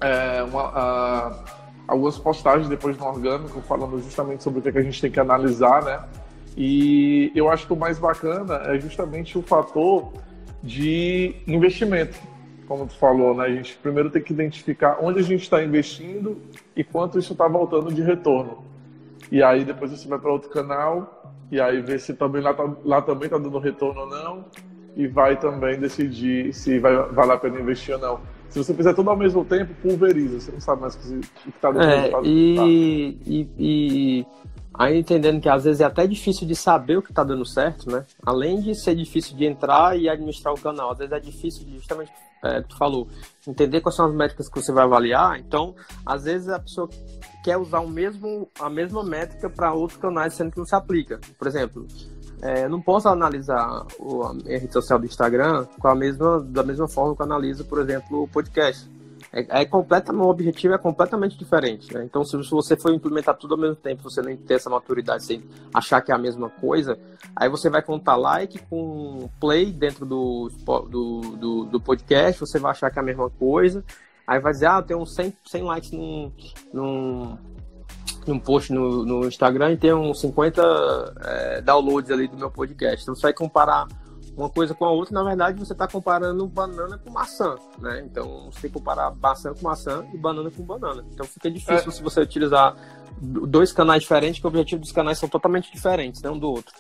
[0.01, 1.31] é, uma,
[1.87, 5.11] algumas postagens depois no orgânico falando justamente sobre o que, é que a gente tem
[5.11, 6.03] que analisar, né?
[6.57, 10.13] E eu acho que o mais bacana é justamente o fator
[10.63, 12.17] de investimento
[12.67, 13.45] como tu falou, né?
[13.45, 16.37] A gente primeiro tem que identificar onde a gente está investindo
[16.75, 18.63] e quanto isso está voltando de retorno.
[19.31, 22.69] E aí depois você vai para outro canal e aí vê se também lá, tá,
[22.83, 24.45] lá também está dando retorno ou não
[24.95, 28.19] e vai também decidir se vai vale a pena investir ou não.
[28.49, 30.39] Se você fizer tudo ao mesmo tempo, pulveriza.
[30.39, 32.11] Você não sabe mais o que está dando é.
[32.23, 32.63] E, tá.
[32.65, 34.25] e, e
[34.73, 37.89] aí entendendo que às vezes é até difícil de saber o que está dando certo,
[37.89, 38.05] né?
[38.25, 41.75] Além de ser difícil de entrar e administrar o canal, às vezes é difícil de
[41.75, 42.11] justamente
[42.45, 43.07] é, tu falou,
[43.47, 45.39] entender quais são as métricas que você vai avaliar.
[45.39, 45.75] Então,
[46.05, 46.87] às vezes a pessoa
[47.43, 51.19] quer usar o mesmo, a mesma métrica para outros canais, sendo que não se aplica.
[51.39, 51.87] Por exemplo,
[52.41, 56.87] é, não posso analisar o, a rede social do Instagram com a mesma, da mesma
[56.87, 58.89] forma que eu analiso, por exemplo, o podcast
[59.35, 62.05] é, é completamente, o objetivo é completamente diferente, né?
[62.05, 65.43] Então, se você for implementar tudo ao mesmo tempo, você nem ter essa maturidade sem
[65.73, 66.97] achar que é a mesma coisa,
[67.35, 70.49] aí você vai contar like com play dentro do,
[70.89, 73.83] do, do, do podcast, você vai achar que é a mesma coisa,
[74.25, 76.31] aí vai dizer, ah, eu tenho 100, 100 likes num,
[76.73, 77.37] num,
[78.27, 83.03] num post no, no Instagram e tem uns 50 é, downloads ali do meu podcast.
[83.03, 83.87] Então, você vai comparar
[84.35, 88.03] uma coisa com a outra, na verdade, você está comparando banana com maçã, né?
[88.05, 91.05] Então, você tem que comparar maçã com maçã e banana com banana.
[91.13, 91.91] Então, fica difícil é.
[91.91, 92.75] se você utilizar
[93.21, 96.73] dois canais diferentes, que o objetivo dos canais são totalmente diferentes, né, um do outro.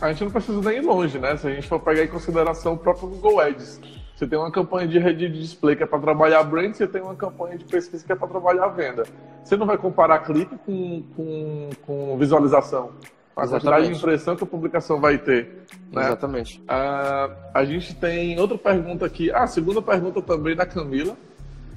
[0.00, 1.36] A gente não precisa nem ir longe, né?
[1.36, 3.80] Se a gente for pegar em consideração o próprio Google Ads.
[4.18, 7.00] Você tem uma campanha de rede de display que é para trabalhar brand, você tem
[7.00, 9.04] uma campanha de pesquisa que é para trabalhar venda.
[9.44, 12.90] Você não vai comparar clique com, com, com visualização
[13.36, 15.64] a quantidade de impressão que a publicação vai ter.
[15.92, 16.06] Né?
[16.06, 16.60] Exatamente.
[16.66, 19.30] Ah, a gente tem outra pergunta aqui.
[19.30, 21.16] Ah, segunda pergunta também da Camila.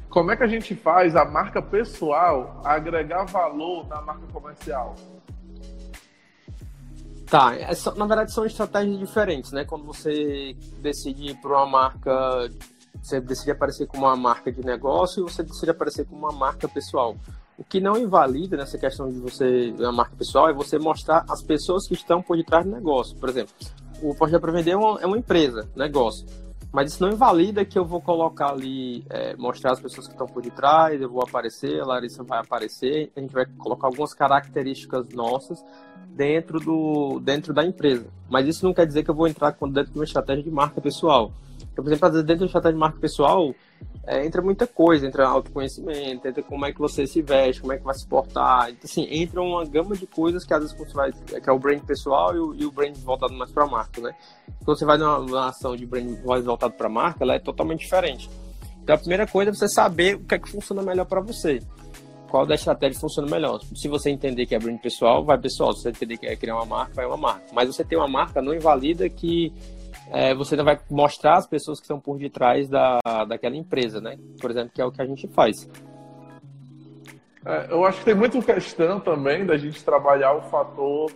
[0.09, 4.95] Como é que a gente faz a marca pessoal agregar valor na marca comercial?
[7.31, 9.63] Tá, é na verdade são estratégias diferentes, né?
[9.63, 12.49] Quando você decide ir para uma marca,
[13.01, 16.67] você decide aparecer como uma marca de negócio e você decide aparecer como uma marca
[16.67, 17.15] pessoal.
[17.57, 21.41] O que não invalida nessa questão de você, a marca pessoal, é você mostrar as
[21.41, 23.15] pessoas que estão por detrás do negócio.
[23.15, 23.55] Por exemplo,
[24.01, 26.27] o Porsche para Vender é uma, é uma, empresa, negócio.
[26.71, 30.25] Mas isso não invalida que eu vou colocar ali, é, mostrar as pessoas que estão
[30.25, 35.09] por detrás, eu vou aparecer, a Larissa vai aparecer, a gente vai colocar algumas características
[35.09, 35.63] nossas
[36.07, 38.07] dentro, do, dentro da empresa.
[38.29, 40.79] Mas isso não quer dizer que eu vou entrar dentro de uma estratégia de marca
[40.79, 41.33] pessoal.
[41.81, 43.53] Então, por exemplo, dentro da estratégia de marca pessoal,
[44.05, 47.77] é, entra muita coisa, entra autoconhecimento, entra como é que você se veste, como é
[47.77, 48.69] que vai se portar.
[48.69, 51.59] Então, assim, entra uma gama de coisas que às vezes você vai, que é o
[51.59, 54.15] brand pessoal e o, e o brand voltado mais para a marca, né?
[54.63, 56.07] Quando você vai numa, numa ação de brand
[56.43, 58.29] voltado para a marca, ela é totalmente diferente.
[58.83, 61.61] Então a primeira coisa é você saber o que é que funciona melhor para você.
[62.29, 63.59] Qual da estratégia funciona melhor.
[63.75, 65.73] Se você entender que é brand pessoal, vai pessoal.
[65.73, 67.43] Se você entender que é criar uma marca, vai uma marca.
[67.53, 69.53] Mas você ter uma marca não invalida que
[70.11, 74.17] é, você não vai mostrar as pessoas que estão por detrás da, daquela empresa, né?
[74.39, 75.69] Por exemplo, que é o que a gente faz.
[77.45, 81.11] É, eu acho que tem muita questão também da gente trabalhar o fator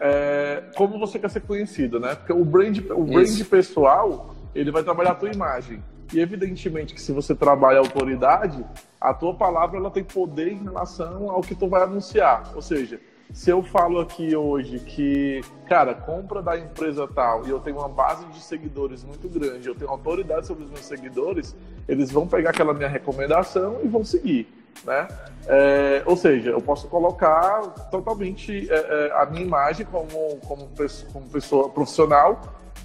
[0.00, 2.14] é, como você quer ser conhecido, né?
[2.14, 5.82] Porque o brand, o brand pessoal, ele vai trabalhar a tua imagem.
[6.12, 8.64] E evidentemente que se você trabalha a autoridade,
[9.00, 12.52] a tua palavra ela tem poder em relação ao que tu vai anunciar.
[12.54, 13.00] Ou seja,
[13.32, 17.88] se eu falo aqui hoje que, cara, compra da empresa tal e eu tenho uma
[17.88, 21.54] base de seguidores muito grande, eu tenho autoridade sobre os meus seguidores,
[21.88, 24.48] eles vão pegar aquela minha recomendação e vão seguir,
[24.84, 25.08] né?
[25.46, 30.68] É, ou seja, eu posso colocar totalmente é, é, a minha imagem como, como,
[31.12, 32.40] como pessoa profissional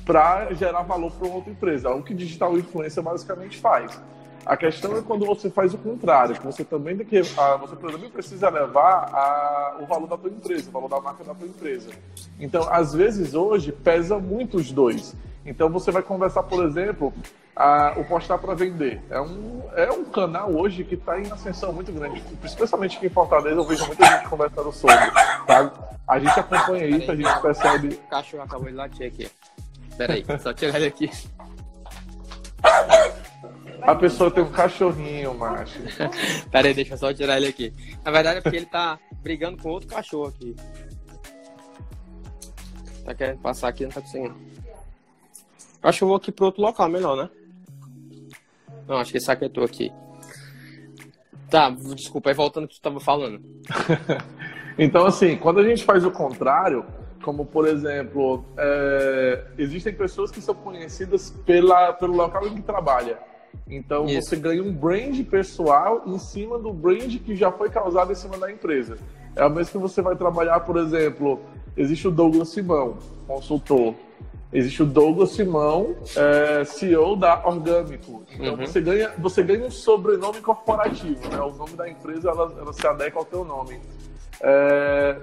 [0.05, 1.89] para gerar valor para outra empresa.
[1.89, 3.99] É o que digital influência basicamente faz.
[4.45, 7.75] A questão é quando você faz o contrário, que você também tem que, a, você
[7.75, 11.47] também precisa levar a, o valor da tua empresa, o valor da marca da tua
[11.47, 11.91] empresa.
[12.39, 15.15] Então, às vezes hoje pesa muito os dois.
[15.45, 17.13] Então você vai conversar, por exemplo,
[17.55, 19.01] a, o postar para vender.
[19.09, 23.09] É um, é um canal hoje que está em ascensão muito grande, especialmente aqui em
[23.09, 23.55] Fortaleza.
[23.55, 24.95] Eu vejo muita gente conversando sobre.
[25.47, 25.71] Tá?
[26.07, 27.87] A gente acompanha isso, a gente percebe.
[27.87, 29.29] O cachorro acabou de latir aqui.
[29.97, 31.09] Peraí, só tirar ele aqui.
[33.81, 35.79] A pessoa tem um cachorrinho, macho.
[36.51, 37.73] Pera aí, deixa eu só tirar ele aqui.
[38.03, 40.55] Na verdade é porque ele tá brigando com outro cachorro aqui.
[43.03, 44.35] Tá querendo passar aqui, não tá conseguindo.
[45.81, 47.29] Acho que eu vou aqui pro outro local, melhor, né?
[48.87, 49.91] Não, acho que ele saquetou aqui.
[51.49, 53.41] Tá, desculpa, aí voltando que tu tava falando.
[54.77, 56.85] então, assim, quando a gente faz o contrário,
[57.23, 63.30] como por exemplo, é, existem pessoas que são conhecidas pela, pelo local em que trabalha.
[63.67, 64.29] Então Isso.
[64.29, 68.37] você ganha um brand pessoal em cima do brand que já foi causado em cima
[68.37, 68.97] da empresa.
[69.35, 71.39] É o mesmo que você vai trabalhar, por exemplo,
[71.77, 72.97] existe o Douglas Simão,
[73.27, 73.95] consultor.
[74.53, 78.23] Existe o Douglas Simão, é, CEO da Orgânico.
[78.33, 78.67] Então uhum.
[78.67, 81.39] você, ganha, você ganha um sobrenome corporativo, né?
[81.39, 83.79] O nome da empresa ela, ela se adequa ao teu nome.
[84.41, 85.15] É,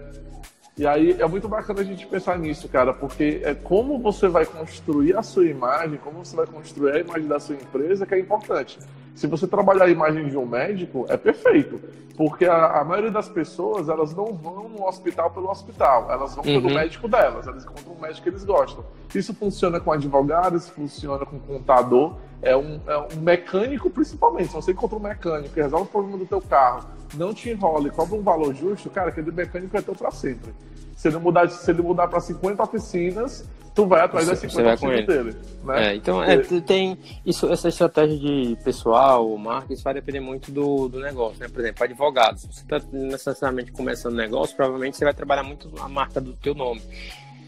[0.78, 4.46] e aí é muito bacana a gente pensar nisso, cara, porque é como você vai
[4.46, 8.18] construir a sua imagem, como você vai construir a imagem da sua empresa que é
[8.20, 8.78] importante.
[9.18, 11.80] Se você trabalhar a imagem de um médico, é perfeito,
[12.16, 16.44] porque a, a maioria das pessoas elas não vão no hospital pelo hospital, elas vão
[16.44, 16.62] uhum.
[16.62, 18.84] pelo médico delas, elas encontram um médico que eles gostam.
[19.12, 24.50] Isso funciona com advogados, funciona com contador, é um, é um mecânico principalmente.
[24.50, 27.88] Se você encontra um mecânico que resolve o problema do teu carro, não te enrola
[27.88, 30.54] e cobra um valor justo, cara, aquele mecânico é teu para sempre.
[30.94, 33.44] Se ele mudar, se ele mudar para 50 oficinas,
[33.78, 35.36] tu vai atrás das 50 oficinas dele.
[35.62, 35.92] Né?
[35.92, 40.88] É, então, é, tem isso, essa estratégia de pessoal, marketing, isso vai depender muito do,
[40.88, 41.46] do negócio, né?
[41.48, 42.42] Por exemplo, advogados.
[42.42, 46.32] Se você está necessariamente começando um negócio, provavelmente você vai trabalhar muito a marca do
[46.32, 46.82] teu nome.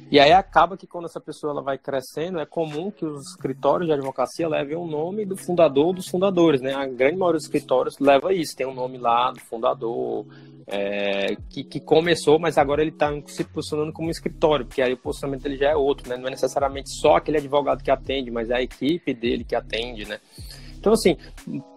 [0.09, 3.89] E aí acaba que quando essa pessoa ela vai crescendo, é comum que os escritórios
[3.89, 6.75] de advocacia levem o nome do fundador ou dos fundadores, né?
[6.75, 10.27] A grande maioria dos escritórios leva isso, tem um nome lá do fundador,
[10.71, 14.97] é, que, que, começou, mas agora ele está se posicionando como escritório, porque aí o
[14.97, 16.17] posicionamento ele já é outro, né?
[16.17, 20.07] Não é necessariamente só aquele advogado que atende, mas é a equipe dele que atende,
[20.07, 20.21] né?
[20.79, 21.17] Então, assim,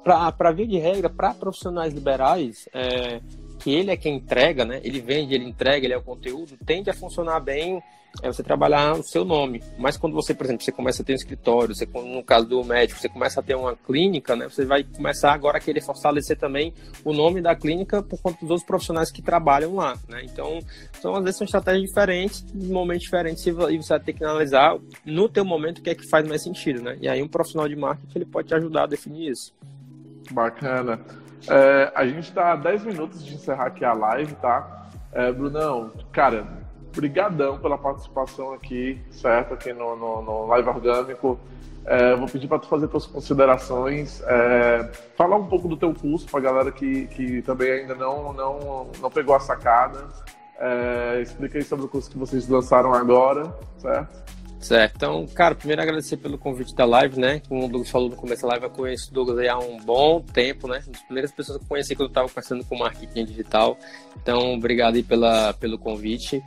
[0.04, 3.20] para via de regra, para profissionais liberais, é,
[3.64, 4.82] que ele é quem entrega, né?
[4.84, 7.82] Ele vende, ele entrega, ele é o conteúdo, tende a funcionar bem
[8.22, 9.64] é você trabalhar o seu nome.
[9.78, 12.64] Mas quando você, por exemplo, você começa a ter um escritório, você, no caso do
[12.64, 14.48] médico, você começa a ter uma clínica, né?
[14.48, 18.52] Você vai começar agora a querer fortalecer também o nome da clínica por conta dos
[18.52, 20.22] outros profissionais que trabalham lá, né?
[20.24, 20.60] Então,
[20.98, 25.28] então às vezes são estratégias diferentes, momentos diferentes, e você vai ter que analisar no
[25.28, 26.98] teu momento o que é que faz mais sentido, né?
[27.02, 29.54] E aí um profissional de marketing ele pode te ajudar a definir isso.
[30.32, 31.00] Bacana.
[31.50, 34.88] É, a gente está a 10 minutos de encerrar aqui a live, tá?
[35.12, 36.48] É, Brunão, cara,
[36.96, 39.54] brigadão pela participação aqui, certo?
[39.54, 41.40] Aqui no, no, no Live Orgânico.
[41.86, 46.26] É, vou pedir para tu fazer tuas considerações, é, falar um pouco do teu curso
[46.28, 50.08] para a galera que, que também ainda não, não, não pegou a sacada.
[50.58, 54.43] É, explica aí sobre o curso que vocês lançaram agora, certo?
[54.64, 54.96] Certo.
[54.96, 57.42] Então, cara, primeiro agradecer pelo convite da live, né?
[57.48, 60.22] Como o Douglas falou no começo da live, eu conheço o Douglas há um bom
[60.22, 60.82] tempo, né?
[60.86, 63.78] Uma das primeiras pessoas que eu conheci quando eu estava conversando com marketing digital.
[64.22, 66.42] Então, obrigado aí pela, pelo convite.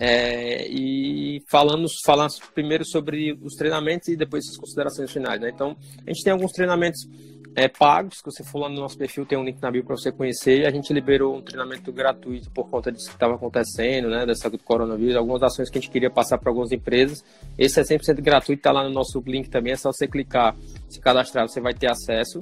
[0.00, 5.40] É, e falando, falar primeiro sobre os treinamentos e depois as considerações finais.
[5.40, 5.50] Né?
[5.52, 7.06] Então, a gente tem alguns treinamentos
[7.58, 9.96] é, pagos, que você for lá no nosso perfil, tem um link na bio para
[9.96, 10.64] você conhecer.
[10.64, 14.56] A gente liberou um treinamento gratuito por conta disso que estava acontecendo, né, dessa do
[14.58, 17.24] coronavírus, algumas ações que a gente queria passar para algumas empresas.
[17.58, 20.54] Esse é 100% gratuito, está lá no nosso link também, é só você clicar,
[20.88, 22.38] se cadastrar, você vai ter acesso.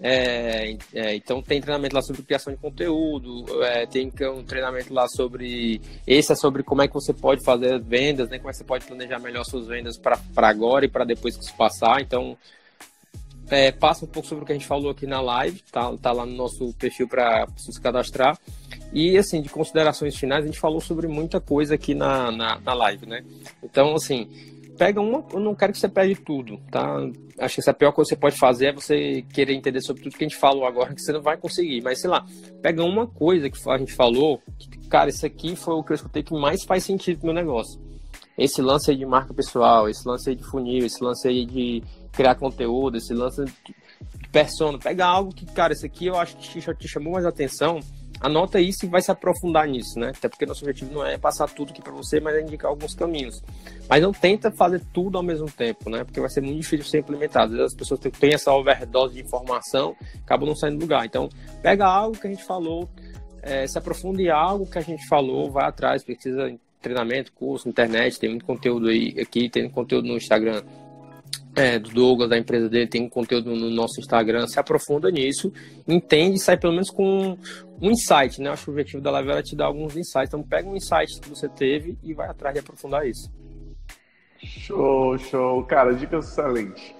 [0.00, 5.06] É, é, então tem treinamento lá sobre criação de conteúdo, é, tem um treinamento lá
[5.08, 5.80] sobre.
[6.06, 8.38] Esse é sobre como é que você pode fazer vendas, né?
[8.38, 11.44] Como é que você pode planejar melhor suas vendas para agora e para depois que
[11.44, 12.00] se passar.
[12.00, 12.36] Então,
[13.50, 16.12] é, passa um pouco sobre o que a gente falou aqui na live, tá, tá
[16.12, 18.38] lá no nosso perfil para se cadastrar.
[18.92, 22.74] E, assim, de considerações finais, a gente falou sobre muita coisa aqui na, na, na
[22.74, 23.24] live, né?
[23.62, 24.28] Então, assim,
[24.78, 25.24] pega uma.
[25.32, 26.98] Eu não quero que você pegue tudo, tá?
[27.38, 30.02] Acho que essa a pior coisa que você pode fazer é você querer entender sobre
[30.02, 31.82] tudo que a gente falou agora, que você não vai conseguir.
[31.82, 32.24] Mas sei lá,
[32.62, 35.96] pega uma coisa que a gente falou, que, cara, isso aqui foi o que eu
[35.96, 37.80] escutei que mais faz sentido pro meu negócio.
[38.38, 41.82] Esse lance aí de marca pessoal, esse lance aí de funil, esse lance aí de
[42.14, 43.74] criar conteúdo, esse lance de
[44.30, 44.78] persona.
[44.78, 47.80] Pega algo que, cara, isso aqui eu acho que te chamou mais atenção
[48.24, 50.12] anota isso e vai se aprofundar nisso, né?
[50.16, 52.94] Até porque nosso objetivo não é passar tudo aqui para você, mas é indicar alguns
[52.94, 53.42] caminhos.
[53.88, 56.04] Mas não tenta fazer tudo ao mesmo tempo, né?
[56.04, 57.52] Porque vai ser muito difícil ser implementado.
[57.52, 61.04] Às vezes as pessoas têm essa overdose de informação, acabam não saindo do lugar.
[61.04, 61.28] Então,
[61.62, 62.88] pega algo que a gente falou,
[63.42, 66.50] é, se aprofunde algo que a gente falou, vai atrás, precisa
[66.80, 70.62] treinamento, curso, internet, tem muito conteúdo aí aqui, tem conteúdo no Instagram
[71.56, 75.52] é, do Douglas, da empresa dele, tem conteúdo no nosso Instagram, se aprofunda nisso,
[75.86, 77.38] entende e sai pelo menos com
[77.80, 78.50] um insight, né?
[78.50, 80.28] Acho que o objetivo da live era te dar alguns insights.
[80.28, 83.30] Então pega um insight que você teve e vai atrás de aprofundar isso.
[84.38, 85.64] Show, show.
[85.64, 86.94] Cara, dicas excelentes.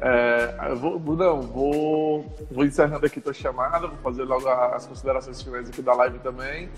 [0.00, 5.68] É, vou, Brunão, vou, vou encerrando aqui tua chamada, vou fazer logo as considerações finais
[5.68, 6.68] aqui da live também.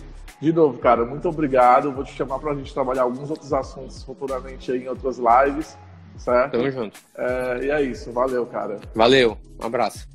[0.40, 1.90] De novo, cara, muito obrigado.
[1.92, 5.76] Vou te chamar para a gente trabalhar alguns outros assuntos futuramente aí em outras lives,
[6.18, 6.52] certo?
[6.52, 7.00] Tamo junto.
[7.16, 8.78] É, e é isso, valeu, cara.
[8.94, 10.08] Valeu, um abraço.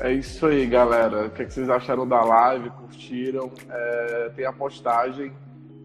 [0.00, 1.26] É isso aí, galera.
[1.26, 2.70] O que, é que vocês acharam da live?
[2.70, 3.52] Curtiram?
[3.68, 5.30] É, tem a postagem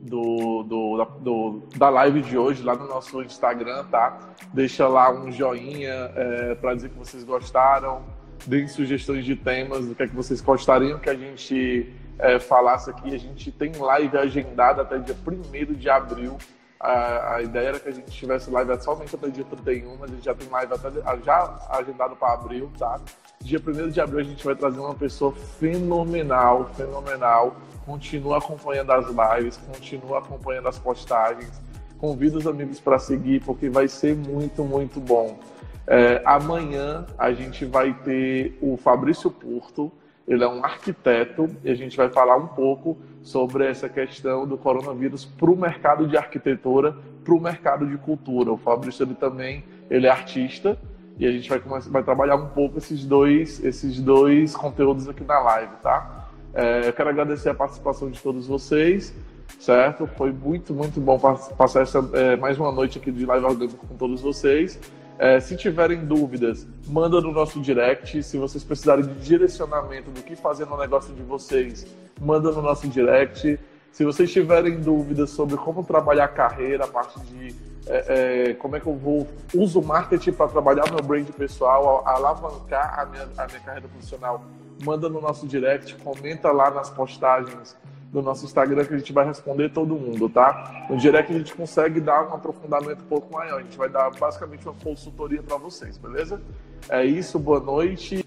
[0.03, 4.17] do, do, da, do, da live de hoje lá no nosso Instagram, tá?
[4.53, 8.03] Deixa lá um joinha é, para dizer que vocês gostaram.
[8.47, 12.89] Deem sugestões de temas, do que é que vocês gostariam que a gente é, falasse
[12.89, 13.13] aqui.
[13.13, 16.37] A gente tem live agendada até dia 1 de abril.
[16.79, 20.13] A, a, ideia era que a gente tivesse live somente até dia 31, mas a
[20.13, 22.99] gente já tem live até, já agendado para abril, tá?
[23.41, 27.55] Dia 1 de abril a gente vai trazer uma pessoa fenomenal, fenomenal.
[27.85, 31.61] Continua acompanhando as lives, continua acompanhando as postagens.
[31.97, 35.39] Convido os amigos para seguir, porque vai ser muito, muito bom.
[35.87, 39.91] É, amanhã a gente vai ter o Fabrício Porto,
[40.27, 44.57] ele é um arquiteto, e a gente vai falar um pouco sobre essa questão do
[44.57, 48.51] coronavírus para o mercado de arquitetura, para o mercado de cultura.
[48.51, 50.77] O Fabrício ele também ele é artista,
[51.17, 55.23] e a gente vai, começar, vai trabalhar um pouco esses dois, esses dois conteúdos aqui
[55.23, 56.27] na live, tá?
[56.53, 59.13] É, eu quero agradecer a participação de todos vocês,
[59.59, 60.07] certo?
[60.17, 63.95] Foi muito, muito bom passar essa, é, mais uma noite aqui de live orgânico com
[63.95, 64.79] todos vocês.
[65.17, 68.21] É, se tiverem dúvidas, manda no nosso direct.
[68.21, 71.87] Se vocês precisarem de direcionamento do que fazer no negócio de vocês,
[72.19, 73.59] manda no nosso direct.
[73.91, 77.55] Se vocês tiverem dúvidas sobre como trabalhar a carreira, a parte de
[77.87, 82.03] é, é, como é que eu vou uso o marketing para trabalhar meu brand pessoal,
[82.05, 84.43] alavancar a minha, a minha carreira profissional,
[84.83, 87.77] manda no nosso direct, comenta lá nas postagens
[88.15, 90.85] do nosso Instagram que a gente vai responder todo mundo, tá?
[90.89, 94.09] No direct a gente consegue dar um aprofundamento um pouco maior, a gente vai dar
[94.11, 96.41] basicamente uma consultoria para vocês, beleza?
[96.89, 98.25] É isso, boa noite.